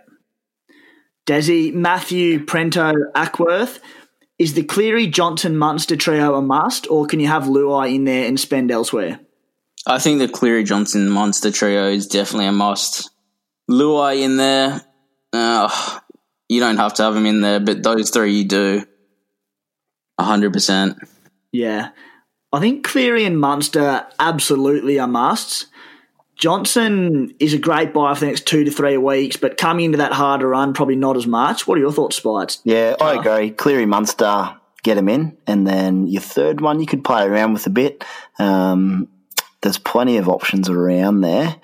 [1.26, 3.80] Desi, Matthew, Prento, Ackworth.
[4.38, 8.26] Is the Cleary, Johnson, Munster trio a must, or can you have Luai in there
[8.26, 9.18] and spend elsewhere?
[9.86, 13.10] I think the Cleary, Johnson, Munster trio is definitely a must.
[13.70, 14.82] Luai in there,
[15.32, 15.98] uh,
[16.48, 18.84] you don't have to have him in there, but those three you do.
[20.20, 20.98] 100%.
[21.52, 21.90] Yeah.
[22.52, 25.66] I think Cleary and Munster absolutely are musts.
[26.36, 29.98] Johnson is a great buy for the next two to three weeks, but coming into
[29.98, 31.66] that harder run, probably not as much.
[31.66, 32.60] What are your thoughts, Spites?
[32.64, 33.50] Yeah, I agree.
[33.50, 35.36] Cleary, Munster, get him in.
[35.46, 38.04] And then your third one, you could play around with a bit.
[38.38, 39.08] Um,
[39.62, 41.56] there's plenty of options around there.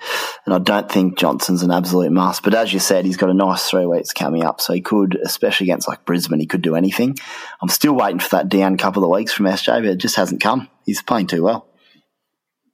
[0.45, 2.43] And I don't think Johnson's an absolute must.
[2.43, 4.59] But as you said, he's got a nice three weeks coming up.
[4.59, 7.15] So he could, especially against like Brisbane, he could do anything.
[7.61, 10.41] I'm still waiting for that down couple of weeks from SJ, but it just hasn't
[10.41, 10.67] come.
[10.85, 11.67] He's playing too well.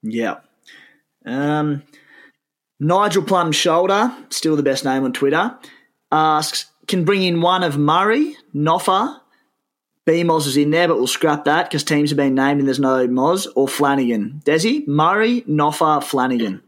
[0.01, 0.37] Yeah.
[1.25, 1.83] Um,
[2.79, 5.57] Nigel Plum Shoulder, still the best name on Twitter,
[6.11, 9.19] asks, can bring in one of Murray, Noffa,
[10.05, 12.67] B Moz is in there, but we'll scrap that because teams have been named and
[12.67, 14.41] there's no Moz, or Flanagan.
[14.43, 16.63] Desi, Murray, Noffa, Flanagan.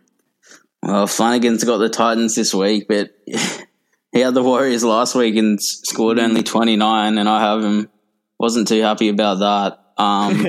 [0.84, 5.62] Well, Flanagan's got the Titans this week, but he had the Warriors last week and
[5.62, 7.90] scored only 29, and I have him.
[8.38, 10.04] Wasn't too happy about that.
[10.04, 10.46] Um,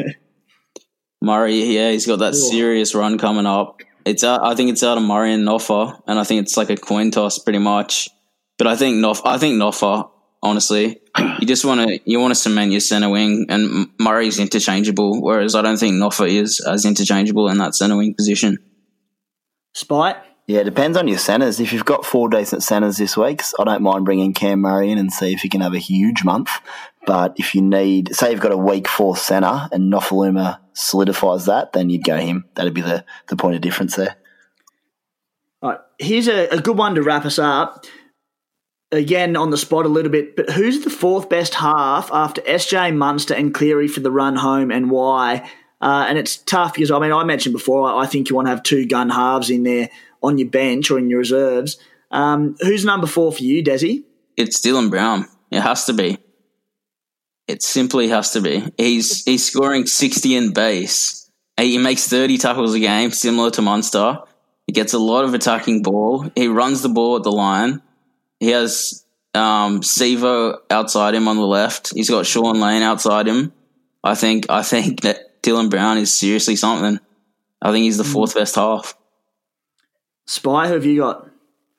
[1.23, 3.81] Murray, yeah, he's got that serious run coming up.
[4.05, 6.71] It's out, I think it's out of Murray and Noffa, and I think it's like
[6.71, 8.09] a coin toss pretty much.
[8.59, 10.11] But I think Noffa, I think Noffa,
[10.43, 11.01] honestly,
[11.39, 15.55] you just want to you want to cement your center wing, and Murray's interchangeable, whereas
[15.55, 18.59] I don't think Noffa is as interchangeable in that center wing position.
[19.75, 20.17] Spite.
[20.47, 21.61] Yeah, it depends on your centres.
[21.61, 24.99] If you've got four decent centres this week, I don't mind bringing Cam Murray in
[24.99, 26.51] and see if he can have a huge month.
[27.07, 31.73] But if you need, say you've got a weak fourth centre and Nofoaluma solidifies that,
[31.73, 32.45] then you'd go him.
[32.55, 34.17] That'd be the, the point of difference there.
[35.63, 37.85] All right, here's a, a good one to wrap us up.
[38.91, 42.95] Again, on the spot a little bit, but who's the fourth best half after SJ
[42.95, 45.49] Munster and Cleary for the run home and why?
[45.81, 48.51] Uh, and it's tough because, I mean, I mentioned before, I think you want to
[48.51, 49.89] have two gun halves in there
[50.23, 51.79] on your bench or in your reserves.
[52.11, 54.05] Um, who's number four for you, Desi?
[54.37, 55.27] It's Dylan Brown.
[55.51, 56.19] It has to be.
[57.49, 58.65] It simply has to be.
[58.77, 61.31] He's he's scoring sixty in base.
[61.59, 64.21] He makes thirty tackles a game, similar to Munster.
[64.67, 66.31] He gets a lot of attacking ball.
[66.35, 67.83] He runs the ball at the line.
[68.39, 69.05] He has
[69.35, 71.93] um, Sivo outside him on the left.
[71.95, 73.53] He's got Shaun Lane outside him.
[74.05, 76.99] I think I think that Dylan Brown is seriously something.
[77.61, 78.95] I think he's the fourth best half.
[80.33, 81.29] Spy, who have you got?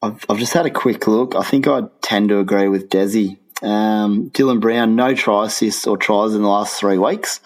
[0.03, 1.33] I've, I've just had a quick look.
[1.33, 3.39] I think I tend to agree with Desi.
[3.63, 7.39] Um, Dylan Brown, no try assists or tries in the last three weeks,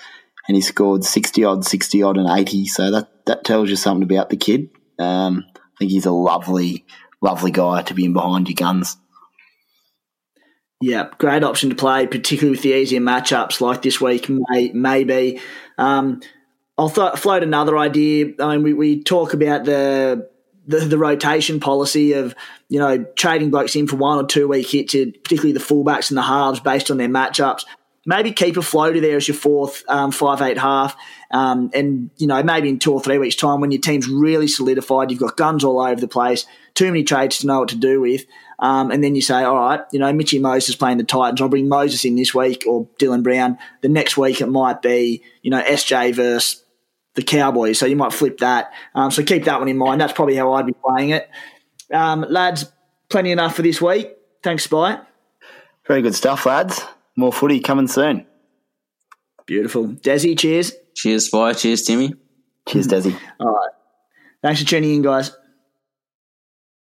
[0.49, 2.65] and he scored 60 odd, 60 odd, and 80.
[2.65, 4.69] So that, that tells you something about the kid.
[4.99, 6.85] Um, I think he's a lovely,
[7.21, 8.97] lovely guy to be in behind your guns.
[10.81, 15.39] Yeah, great option to play, particularly with the easier matchups like this week, may, maybe.
[15.77, 16.19] Um,
[16.77, 18.33] I'll th- float another idea.
[18.41, 20.27] I mean, we, we talk about the
[20.67, 22.35] the, the rotation policy of
[22.69, 26.17] you know trading blokes in for one or two week hits, particularly the fullbacks and
[26.17, 27.63] the halves based on their matchups.
[28.05, 30.95] Maybe keep a floater there as your fourth um, five eight half,
[31.31, 34.47] um, and you know maybe in two or three weeks time when your team's really
[34.47, 37.75] solidified, you've got guns all over the place, too many trades to know what to
[37.75, 38.25] do with.
[38.59, 41.39] Um, and then you say, all right, you know, Mitchy Moses playing the Titans.
[41.41, 43.59] I'll bring Moses in this week or Dylan Brown.
[43.81, 46.63] The next week it might be, you know, SJ versus
[47.17, 47.79] the Cowboys.
[47.79, 48.71] So you might flip that.
[48.95, 49.99] Um, so keep that one in mind.
[49.99, 51.29] That's probably how I'd be playing it.
[51.91, 52.71] Um, lads,
[53.09, 54.15] plenty enough for this week.
[54.43, 54.99] Thanks, Spy.
[55.87, 56.79] Very good stuff, lads.
[57.15, 58.27] More footy coming soon.
[59.47, 59.87] Beautiful.
[59.87, 60.73] Desi, cheers.
[60.95, 61.53] Cheers, Spy.
[61.53, 62.13] Cheers, Timmy.
[62.67, 63.19] Cheers, Desi.
[63.39, 63.71] All right.
[64.43, 65.31] Thanks for tuning in, guys.